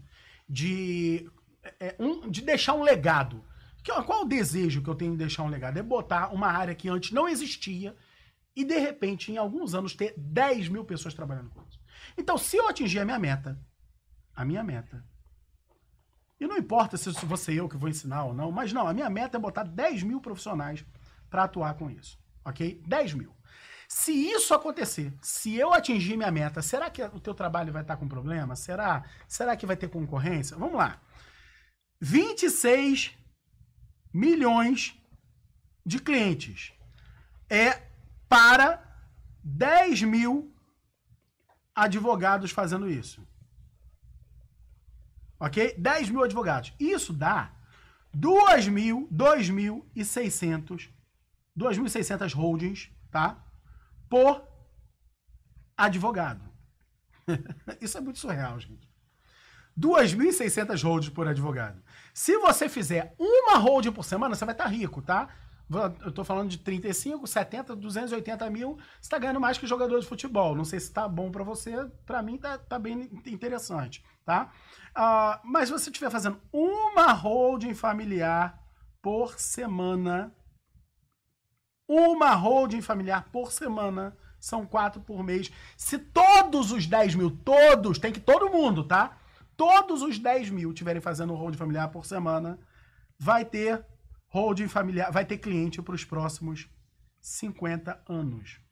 de, 0.48 1.30
é, 1.78 1.94
um, 2.00 2.28
de 2.28 2.42
deixar 2.42 2.74
um 2.74 2.82
legado. 2.82 3.44
Qual 3.84 4.22
o 4.22 4.28
desejo 4.28 4.82
que 4.82 4.88
eu 4.88 4.94
tenho 4.94 5.12
de 5.12 5.18
deixar 5.18 5.42
um 5.42 5.48
legado? 5.48 5.78
É 5.78 5.82
botar 5.82 6.32
uma 6.32 6.48
área 6.48 6.74
que 6.74 6.88
antes 6.88 7.12
não 7.12 7.28
existia 7.28 7.94
e, 8.56 8.64
de 8.64 8.78
repente, 8.78 9.30
em 9.30 9.36
alguns 9.36 9.74
anos, 9.74 9.94
ter 9.94 10.14
10 10.16 10.68
mil 10.68 10.84
pessoas 10.84 11.14
trabalhando 11.14 11.50
com 11.50 11.62
isso. 11.62 11.80
Então, 12.16 12.38
se 12.38 12.56
eu 12.56 12.68
atingir 12.68 13.00
a 13.00 13.04
minha 13.04 13.18
meta, 13.18 13.58
a 14.34 14.44
minha 14.44 14.62
meta 14.62 15.04
e 16.38 16.46
não 16.46 16.56
importa 16.56 16.96
se 16.96 17.10
você 17.24 17.58
eu 17.58 17.68
que 17.68 17.76
vou 17.76 17.88
ensinar 17.88 18.24
ou 18.24 18.34
não, 18.34 18.50
mas 18.50 18.72
não, 18.72 18.86
a 18.86 18.92
minha 18.92 19.08
meta 19.08 19.36
é 19.36 19.40
botar 19.40 19.62
10 19.62 20.02
mil 20.02 20.20
profissionais 20.20 20.84
para 21.30 21.44
atuar 21.44 21.74
com 21.74 21.90
isso, 21.90 22.18
ok? 22.44 22.82
10 22.86 23.14
mil. 23.14 23.34
Se 23.88 24.12
isso 24.12 24.52
acontecer, 24.52 25.12
se 25.22 25.54
eu 25.54 25.72
atingir 25.72 26.16
minha 26.16 26.30
meta, 26.30 26.60
será 26.60 26.90
que 26.90 27.02
o 27.02 27.20
teu 27.20 27.34
trabalho 27.34 27.72
vai 27.72 27.82
estar 27.82 27.96
com 27.96 28.08
problema? 28.08 28.56
Será? 28.56 29.04
Será 29.28 29.56
que 29.56 29.66
vai 29.66 29.76
ter 29.76 29.88
concorrência? 29.88 30.56
Vamos 30.56 30.76
lá. 30.76 31.00
26 32.00 33.16
milhões 34.14 34.96
de 35.84 35.98
clientes. 35.98 36.72
É 37.50 37.82
para 38.28 38.82
10 39.42 40.02
mil 40.02 40.54
advogados 41.74 42.52
fazendo 42.52 42.88
isso. 42.88 43.26
Ok? 45.38 45.74
10 45.76 46.10
mil 46.10 46.22
advogados. 46.22 46.72
Isso 46.78 47.12
dá 47.12 47.52
2.000, 48.16 49.08
2.600, 49.12 50.88
2.600 51.58 52.32
holdings, 52.32 52.90
tá? 53.10 53.44
Por 54.08 54.46
advogado. 55.76 56.48
Isso 57.80 57.98
é 57.98 58.00
muito 58.00 58.20
surreal, 58.20 58.60
gente. 58.60 58.88
2.600 59.78 60.82
holdings 60.84 61.12
por 61.12 61.26
advogado. 61.26 61.82
Se 62.14 62.38
você 62.38 62.68
fizer 62.68 63.12
uma 63.18 63.58
holding 63.58 63.90
por 63.90 64.04
semana, 64.04 64.36
você 64.36 64.44
vai 64.44 64.54
estar 64.54 64.68
rico, 64.68 65.02
tá? 65.02 65.28
Eu 66.04 66.12
tô 66.12 66.22
falando 66.22 66.48
de 66.48 66.58
35, 66.58 67.26
70, 67.26 67.74
280 67.74 68.48
mil. 68.50 68.78
Você 69.00 69.10
tá 69.10 69.18
ganhando 69.18 69.40
mais 69.40 69.58
que 69.58 69.66
jogador 69.66 69.98
de 69.98 70.06
futebol. 70.06 70.54
Não 70.54 70.64
sei 70.64 70.78
se 70.78 70.92
tá 70.92 71.08
bom 71.08 71.32
para 71.32 71.42
você. 71.42 71.74
Para 72.06 72.22
mim 72.22 72.38
tá, 72.38 72.56
tá 72.56 72.78
bem 72.78 73.10
interessante, 73.26 74.04
tá? 74.24 74.52
Uh, 74.96 75.40
mas 75.42 75.68
se 75.68 75.72
você 75.72 75.90
estiver 75.90 76.08
fazendo 76.08 76.40
uma 76.52 77.10
holding 77.10 77.74
familiar 77.74 78.62
por 79.02 79.36
semana, 79.40 80.32
uma 81.88 82.32
holding 82.32 82.80
familiar 82.80 83.28
por 83.32 83.50
semana, 83.50 84.16
são 84.38 84.64
quatro 84.64 85.00
por 85.00 85.24
mês. 85.24 85.50
Se 85.76 85.98
todos 85.98 86.70
os 86.70 86.86
10 86.86 87.16
mil, 87.16 87.30
todos, 87.30 87.98
tem 87.98 88.12
que 88.12 88.20
todo 88.20 88.50
mundo, 88.50 88.84
tá? 88.84 89.18
Todos 89.56 90.02
os 90.02 90.18
10 90.18 90.50
mil 90.50 90.70
estiverem 90.70 91.00
fazendo 91.00 91.34
holding 91.34 91.58
familiar 91.58 91.88
por 91.88 92.04
semana, 92.04 92.58
vai 93.18 93.44
ter 93.44 93.84
holding 94.26 94.68
familiar, 94.68 95.12
vai 95.12 95.24
ter 95.24 95.38
cliente 95.38 95.80
para 95.80 95.94
os 95.94 96.04
próximos 96.04 96.68
50 97.20 98.02
anos. 98.08 98.64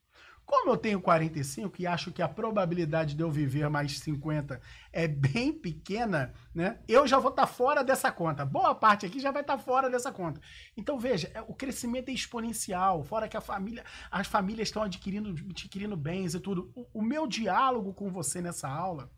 Como 0.44 0.70
eu 0.70 0.76
tenho 0.76 1.00
45 1.00 1.80
e 1.80 1.86
acho 1.86 2.10
que 2.10 2.20
a 2.20 2.28
probabilidade 2.28 3.14
de 3.14 3.22
eu 3.22 3.30
viver 3.30 3.70
mais 3.70 3.98
50 4.00 4.60
é 4.92 5.06
bem 5.06 5.52
pequena, 5.52 6.34
né? 6.54 6.80
Eu 6.88 7.06
já 7.06 7.18
vou 7.18 7.30
estar 7.30 7.46
tá 7.46 7.48
fora 7.48 7.84
dessa 7.84 8.10
conta. 8.10 8.44
Boa 8.44 8.74
parte 8.74 9.06
aqui 9.06 9.20
já 9.20 9.30
vai 9.30 9.42
estar 9.42 9.56
tá 9.56 9.62
fora 9.62 9.88
dessa 9.88 10.12
conta. 10.12 10.40
Então 10.76 10.98
veja, 10.98 11.30
é, 11.32 11.40
o 11.42 11.54
crescimento 11.54 12.08
é 12.08 12.12
exponencial, 12.12 13.02
fora 13.04 13.28
que 13.28 13.36
a 13.36 13.40
família, 13.40 13.84
as 14.10 14.26
famílias 14.26 14.68
estão 14.68 14.82
adquirindo, 14.82 15.30
adquirindo 15.30 15.96
bens 15.96 16.34
e 16.34 16.40
tudo. 16.40 16.70
O, 16.74 16.98
o 17.00 17.02
meu 17.02 17.26
diálogo 17.26 17.94
com 17.94 18.10
você 18.10 18.42
nessa 18.42 18.68
aula 18.68 19.10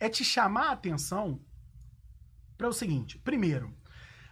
é 0.00 0.08
te 0.08 0.24
chamar 0.24 0.70
a 0.70 0.72
atenção 0.72 1.40
para 2.56 2.68
o 2.68 2.72
seguinte: 2.72 3.18
primeiro, 3.18 3.72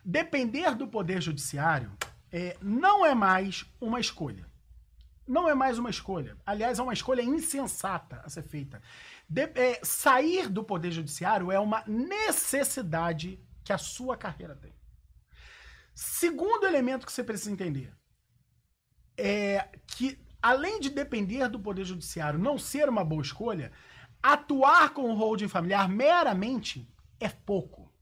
depender 0.05 0.75
do 0.75 0.89
Poder 0.89 1.21
Judiciário 1.21 1.93
é, 2.33 2.57
não 2.61 3.05
é 3.05 3.15
mais 3.15 3.65
uma 3.81 4.01
escolha. 4.01 4.49
Não 5.27 5.47
é 5.47 5.55
mais 5.55 5.79
uma 5.79 5.91
escolha. 5.91 6.39
Aliás, 6.47 6.79
é 6.79 6.83
uma 6.83 6.95
escolha 6.95 7.21
insensata 7.21 8.23
a 8.25 8.31
ser 8.31 8.43
feita. 8.43 8.83
De, 9.29 9.43
é, 9.43 9.79
sair 9.83 10.49
do 10.49 10.65
Poder 10.65 10.91
Judiciário 10.91 11.53
é 11.53 11.61
uma 11.61 11.85
necessidade 11.87 13.39
que 13.63 13.73
a 13.73 13.77
sua 13.77 14.17
carreira 14.17 14.57
tem. 14.57 14.73
Segundo 15.95 16.65
elemento 16.65 17.05
que 17.05 17.13
você 17.13 17.23
precisa 17.23 17.51
entender 17.51 17.93
é 19.19 19.69
que, 19.87 20.19
além 20.41 20.81
de 20.81 20.89
depender 20.89 21.47
do 21.49 21.61
Poder 21.61 21.85
Judiciário 21.85 22.39
não 22.39 22.57
ser 22.57 22.89
uma 22.89 23.05
boa 23.05 23.21
escolha, 23.21 23.71
atuar 24.23 24.91
com 24.91 25.11
o 25.11 25.15
holding 25.15 25.49
familiar 25.49 25.89
meramente 25.89 26.89
é 27.21 27.29
pouco. 27.29 27.93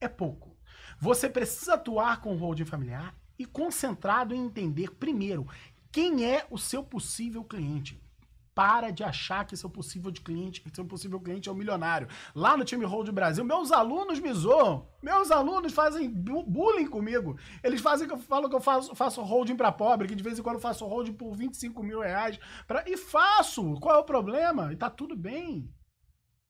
É 0.00 0.08
pouco. 0.08 0.56
Você 0.98 1.28
precisa 1.28 1.74
atuar 1.74 2.20
com 2.20 2.34
o 2.34 2.36
holding 2.36 2.64
familiar 2.64 3.14
e 3.38 3.44
concentrado 3.44 4.34
em 4.34 4.44
entender, 4.44 4.90
primeiro, 4.92 5.46
quem 5.90 6.24
é 6.24 6.46
o 6.50 6.58
seu 6.58 6.82
possível 6.82 7.44
cliente. 7.44 8.01
Para 8.54 8.90
de 8.90 9.02
achar 9.02 9.46
que 9.46 9.56
seu 9.56 9.70
possível 9.70 10.10
de 10.10 10.20
cliente, 10.20 10.62
seu 10.74 10.84
possível 10.84 11.18
cliente 11.18 11.48
é 11.48 11.52
um 11.52 11.54
milionário. 11.54 12.06
Lá 12.34 12.54
no 12.54 12.64
time 12.64 12.84
Hold 12.84 13.10
Brasil, 13.10 13.44
meus 13.44 13.72
alunos 13.72 14.20
me 14.20 14.32
zoam. 14.32 14.86
Meus 15.02 15.30
alunos 15.30 15.72
fazem 15.72 16.10
bullying 16.10 16.86
comigo. 16.86 17.38
Eles 17.64 17.80
fazem 17.80 18.06
que 18.06 18.12
eu 18.12 18.18
falo 18.18 18.50
que 18.50 18.54
eu 18.54 18.60
faço, 18.60 18.94
faço 18.94 19.22
holding 19.22 19.56
para 19.56 19.72
pobre, 19.72 20.06
que 20.06 20.14
de 20.14 20.22
vez 20.22 20.38
em 20.38 20.42
quando 20.42 20.56
eu 20.56 20.60
faço 20.60 20.86
holding 20.86 21.14
por 21.14 21.34
25 21.34 21.82
mil 21.82 22.00
reais. 22.00 22.38
Pra, 22.66 22.84
e 22.86 22.96
faço. 22.96 23.74
Qual 23.80 23.96
é 23.96 23.98
o 23.98 24.04
problema? 24.04 24.70
E 24.70 24.76
tá 24.76 24.90
tudo 24.90 25.16
bem. 25.16 25.72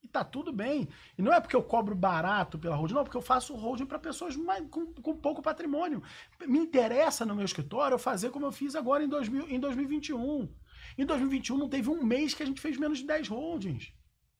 E 0.03 0.09
tá 0.09 0.25
tudo 0.25 0.53
bem. 0.53 0.88
E 1.17 1.23
não 1.23 1.33
é 1.33 1.41
porque 1.41 1.55
eu 1.55 1.62
cobro 1.62 1.95
barato 1.95 2.59
pela 2.59 2.75
holding, 2.75 2.95
não, 2.95 3.05
porque 3.05 3.17
eu 3.17 3.23
faço 3.23 3.55
holding 3.55 3.87
para 3.87 4.01
pessoas 4.01 4.35
mais, 4.35 4.69
com, 4.69 4.93
com, 4.95 5.17
pouco 5.17 5.41
patrimônio. 5.41 6.03
Me 6.49 6.59
interessa 6.59 7.25
no 7.25 7.37
meu 7.37 7.45
escritório 7.45 7.97
fazer 7.97 8.31
como 8.31 8.47
eu 8.47 8.51
fiz 8.51 8.75
agora 8.75 9.05
em, 9.05 9.09
2000, 9.09 9.49
em 9.49 9.61
2021. 9.61 10.53
Em 10.96 11.05
2021 11.05 11.57
não 11.57 11.68
teve 11.68 11.88
um 11.88 12.05
mês 12.05 12.35
que 12.35 12.42
a 12.42 12.46
gente 12.46 12.61
fez 12.61 12.76
menos 12.76 12.98
de 12.98 13.07
10 13.07 13.28
holdings. 13.28 13.92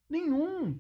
Nenhum. 0.09 0.79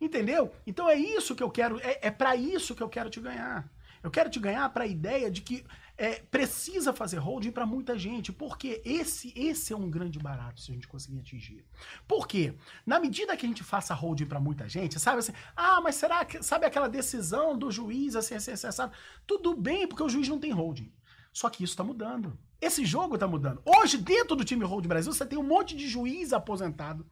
Entendeu? 0.00 0.52
Então 0.66 0.88
é 0.88 0.96
isso 0.96 1.34
que 1.34 1.42
eu 1.42 1.50
quero, 1.50 1.78
é, 1.80 1.98
é 2.02 2.10
para 2.10 2.34
isso 2.36 2.74
que 2.74 2.82
eu 2.82 2.88
quero 2.88 3.08
te 3.08 3.20
ganhar. 3.20 3.70
Eu 4.02 4.10
quero 4.10 4.28
te 4.28 4.38
ganhar 4.38 4.68
para 4.68 4.84
a 4.84 4.86
ideia 4.86 5.30
de 5.30 5.40
que 5.40 5.64
é, 5.96 6.16
precisa 6.16 6.92
fazer 6.92 7.16
holding 7.16 7.52
para 7.52 7.64
muita 7.64 7.96
gente, 7.98 8.32
porque 8.32 8.82
esse, 8.84 9.32
esse 9.34 9.72
é 9.72 9.76
um 9.76 9.88
grande 9.88 10.18
barato 10.18 10.60
se 10.60 10.70
a 10.70 10.74
gente 10.74 10.86
conseguir 10.86 11.20
atingir. 11.20 11.64
Por 12.06 12.28
quê? 12.28 12.54
Na 12.84 13.00
medida 13.00 13.34
que 13.34 13.46
a 13.46 13.48
gente 13.48 13.64
faça 13.64 13.94
holding 13.94 14.26
para 14.26 14.38
muita 14.38 14.68
gente, 14.68 15.00
sabe 15.00 15.20
assim, 15.20 15.32
ah, 15.56 15.80
mas 15.80 15.94
será 15.94 16.22
que, 16.22 16.42
sabe 16.42 16.66
aquela 16.66 16.88
decisão 16.88 17.56
do 17.56 17.70
juiz 17.70 18.14
assim, 18.14 18.34
assim, 18.34 18.50
assim, 18.50 18.66
assim, 18.66 18.90
tudo 19.26 19.56
bem, 19.56 19.88
porque 19.88 20.02
o 20.02 20.08
juiz 20.08 20.28
não 20.28 20.38
tem 20.38 20.50
holding. 20.50 20.92
Só 21.32 21.48
que 21.48 21.64
isso 21.64 21.72
está 21.72 21.82
mudando. 21.82 22.38
Esse 22.60 22.84
jogo 22.84 23.14
está 23.14 23.26
mudando. 23.26 23.62
Hoje, 23.64 23.98
dentro 23.98 24.36
do 24.36 24.44
time 24.44 24.64
Hold 24.64 24.86
Brasil, 24.86 25.12
você 25.12 25.26
tem 25.26 25.38
um 25.38 25.42
monte 25.42 25.76
de 25.76 25.88
juiz 25.88 26.32
aposentado 26.32 27.06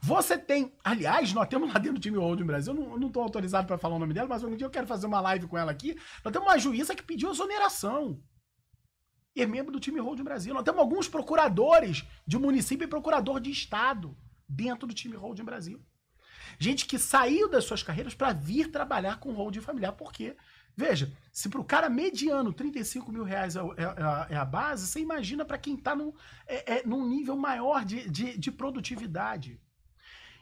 você 0.00 0.38
tem, 0.38 0.72
aliás, 0.84 1.32
nós 1.32 1.48
temos 1.48 1.72
lá 1.72 1.78
dentro 1.78 1.94
do 1.94 2.00
time 2.00 2.16
Holding 2.18 2.44
Brasil, 2.44 2.74
eu 2.74 2.98
não 2.98 3.08
estou 3.08 3.22
autorizado 3.22 3.66
para 3.66 3.78
falar 3.78 3.96
o 3.96 3.98
nome 3.98 4.14
dela, 4.14 4.28
mas 4.28 4.42
um 4.42 4.56
dia 4.56 4.66
eu 4.66 4.70
quero 4.70 4.86
fazer 4.86 5.06
uma 5.06 5.20
live 5.20 5.46
com 5.46 5.58
ela 5.58 5.70
aqui. 5.70 5.96
Nós 6.24 6.32
temos 6.32 6.48
uma 6.48 6.58
juíza 6.58 6.94
que 6.94 7.02
pediu 7.02 7.30
exoneração. 7.30 8.22
E 9.34 9.42
é 9.42 9.46
membro 9.46 9.72
do 9.72 9.80
time 9.80 10.00
Holding 10.00 10.24
Brasil. 10.24 10.54
Nós 10.54 10.64
temos 10.64 10.80
alguns 10.80 11.08
procuradores 11.08 12.04
de 12.26 12.38
município 12.38 12.84
e 12.84 12.88
procurador 12.88 13.40
de 13.40 13.50
estado 13.50 14.16
dentro 14.48 14.86
do 14.86 14.94
time 14.94 15.16
Holding 15.16 15.44
Brasil. 15.44 15.80
Gente 16.58 16.84
que 16.86 16.98
saiu 16.98 17.48
das 17.48 17.64
suas 17.64 17.82
carreiras 17.82 18.14
para 18.14 18.32
vir 18.32 18.70
trabalhar 18.70 19.20
com 19.20 19.32
holding 19.32 19.60
familiar. 19.60 19.92
Por 19.92 20.12
quê? 20.12 20.36
Veja, 20.76 21.12
se 21.32 21.48
para 21.48 21.60
o 21.60 21.64
cara 21.64 21.88
mediano 21.88 22.52
35 22.52 23.12
mil 23.12 23.24
reais 23.24 23.56
é, 23.56 23.60
é, 23.60 24.34
é 24.34 24.36
a 24.36 24.44
base, 24.44 24.86
você 24.86 25.00
imagina 25.00 25.44
para 25.44 25.58
quem 25.58 25.74
está 25.74 25.94
num, 25.94 26.12
é, 26.46 26.78
é, 26.78 26.86
num 26.86 27.08
nível 27.08 27.36
maior 27.36 27.84
de, 27.84 28.08
de, 28.08 28.38
de 28.38 28.50
produtividade. 28.50 29.60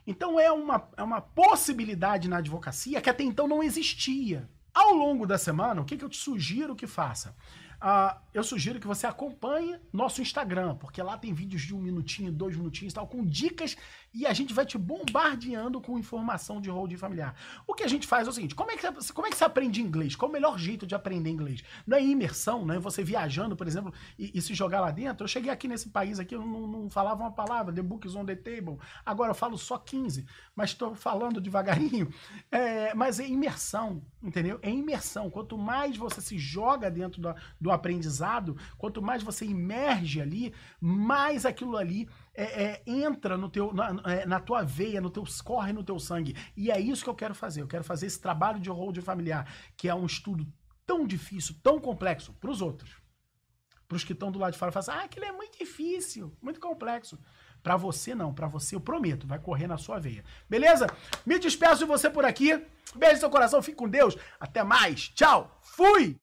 Então 0.05 0.39
é 0.39 0.51
uma, 0.51 0.89
é 0.97 1.03
uma 1.03 1.21
possibilidade 1.21 2.27
na 2.27 2.37
advocacia 2.37 3.01
que 3.01 3.09
até 3.09 3.23
então 3.23 3.47
não 3.47 3.61
existia. 3.61 4.49
Ao 4.73 4.93
longo 4.93 5.25
da 5.25 5.37
semana, 5.37 5.81
o 5.81 5.85
que, 5.85 5.97
que 5.97 6.05
eu 6.05 6.09
te 6.09 6.17
sugiro 6.17 6.75
que 6.75 6.87
faça? 6.87 7.35
Uh, 7.81 8.19
eu 8.33 8.43
sugiro 8.43 8.79
que 8.79 8.85
você 8.85 9.07
acompanhe 9.07 9.79
nosso 9.91 10.21
Instagram, 10.21 10.75
porque 10.75 11.01
lá 11.01 11.17
tem 11.17 11.33
vídeos 11.33 11.61
de 11.61 11.73
um 11.73 11.79
minutinho, 11.79 12.31
dois 12.31 12.55
minutinhos 12.55 12.93
tal, 12.93 13.07
com 13.07 13.25
dicas 13.25 13.77
e 14.13 14.25
a 14.25 14.33
gente 14.33 14.53
vai 14.53 14.65
te 14.65 14.77
bombardeando 14.77 15.79
com 15.79 15.97
informação 15.97 16.59
de 16.59 16.69
holding 16.69 16.97
familiar. 16.97 17.35
O 17.65 17.73
que 17.73 17.83
a 17.83 17.87
gente 17.87 18.07
faz 18.07 18.27
é 18.27 18.29
o 18.29 18.33
seguinte: 18.33 18.55
como 18.55 18.71
é 18.71 18.77
que 18.77 18.91
você, 18.91 19.13
como 19.13 19.27
é 19.27 19.29
que 19.29 19.37
você 19.37 19.43
aprende 19.43 19.81
inglês? 19.81 20.15
Qual 20.15 20.29
o 20.29 20.33
melhor 20.33 20.57
jeito 20.57 20.85
de 20.85 20.95
aprender 20.95 21.29
inglês? 21.29 21.63
Não 21.85 21.97
é 21.97 22.03
imersão, 22.03 22.65
não 22.65 22.75
é 22.75 22.79
você 22.79 23.03
viajando, 23.03 23.55
por 23.55 23.67
exemplo, 23.67 23.93
e, 24.17 24.31
e 24.33 24.41
se 24.41 24.53
jogar 24.53 24.81
lá 24.81 24.91
dentro. 24.91 25.23
Eu 25.23 25.27
cheguei 25.27 25.51
aqui 25.51 25.67
nesse 25.67 25.89
país 25.89 26.19
aqui, 26.19 26.35
eu 26.35 26.41
não, 26.41 26.67
não, 26.67 26.89
falava 26.89 27.21
uma 27.21 27.31
palavra, 27.31 27.73
the 27.73 27.81
book 27.81 28.07
is 28.07 28.15
on 28.15 28.25
the 28.25 28.35
table. 28.35 28.77
Agora 29.05 29.31
eu 29.31 29.35
falo 29.35 29.57
só 29.57 29.77
15, 29.77 30.25
mas 30.55 30.71
estou 30.71 30.95
falando 30.95 31.39
devagarinho. 31.39 32.09
É, 32.51 32.93
mas 32.95 33.19
é 33.19 33.27
imersão, 33.27 34.01
entendeu? 34.23 34.59
É 34.61 34.69
imersão. 34.69 35.29
Quanto 35.29 35.57
mais 35.57 35.95
você 35.95 36.19
se 36.19 36.37
joga 36.37 36.89
dentro 36.89 37.21
do, 37.21 37.35
do 37.69 37.73
aprendizado, 37.73 38.57
quanto 38.77 39.01
mais 39.01 39.21
você 39.21 39.45
imerge 39.45 40.19
ali, 40.19 40.53
mais 40.81 41.45
aquilo 41.45 41.77
ali 41.77 42.09
é, 42.33 42.63
é, 42.63 42.83
entra 42.87 43.37
no 43.37 43.47
teu, 43.47 43.71
na, 43.71 44.01
é, 44.05 44.25
na, 44.25 44.39
tua 44.39 44.63
veia, 44.63 44.99
no 44.99 45.09
teu 45.09 45.23
corre 45.43 45.71
no 45.71 45.83
teu 45.83 45.99
sangue. 45.99 46.35
E 46.57 46.71
é 46.71 46.79
isso 46.79 47.03
que 47.03 47.09
eu 47.09 47.15
quero 47.15 47.35
fazer. 47.35 47.61
Eu 47.61 47.67
quero 47.67 47.83
fazer 47.83 48.07
esse 48.07 48.19
trabalho 48.19 48.59
de 48.59 48.69
hold 48.69 48.97
familiar, 49.01 49.47
que 49.77 49.87
é 49.87 49.93
um 49.93 50.05
estudo 50.05 50.47
tão 50.85 51.05
difícil, 51.05 51.55
tão 51.61 51.79
complexo 51.79 52.33
para 52.33 52.49
os 52.49 52.61
outros. 52.61 52.97
Para 53.87 53.95
os 53.95 54.03
que 54.03 54.13
estão 54.13 54.31
do 54.31 54.39
lado 54.39 54.53
de 54.53 54.59
fora, 54.59 54.71
falam 54.71 54.89
assim, 54.89 54.99
ah, 54.99 55.05
aquilo 55.05 55.25
é 55.25 55.31
muito 55.31 55.57
difícil, 55.57 56.35
muito 56.41 56.59
complexo. 56.59 57.19
Para 57.61 57.75
você 57.75 58.15
não, 58.15 58.33
para 58.33 58.47
você 58.47 58.75
eu 58.75 58.79
prometo, 58.79 59.27
vai 59.27 59.37
correr 59.37 59.67
na 59.67 59.77
sua 59.77 59.99
veia. 59.99 60.23
Beleza? 60.49 60.87
Me 61.25 61.37
despeço 61.37 61.79
de 61.79 61.85
você 61.85 62.09
por 62.09 62.25
aqui. 62.25 62.53
Beijo 62.95 63.15
no 63.15 63.19
seu 63.19 63.29
coração, 63.29 63.61
fique 63.61 63.77
com 63.77 63.89
Deus. 63.89 64.15
Até 64.39 64.63
mais. 64.63 65.09
Tchau. 65.09 65.59
Fui. 65.61 66.19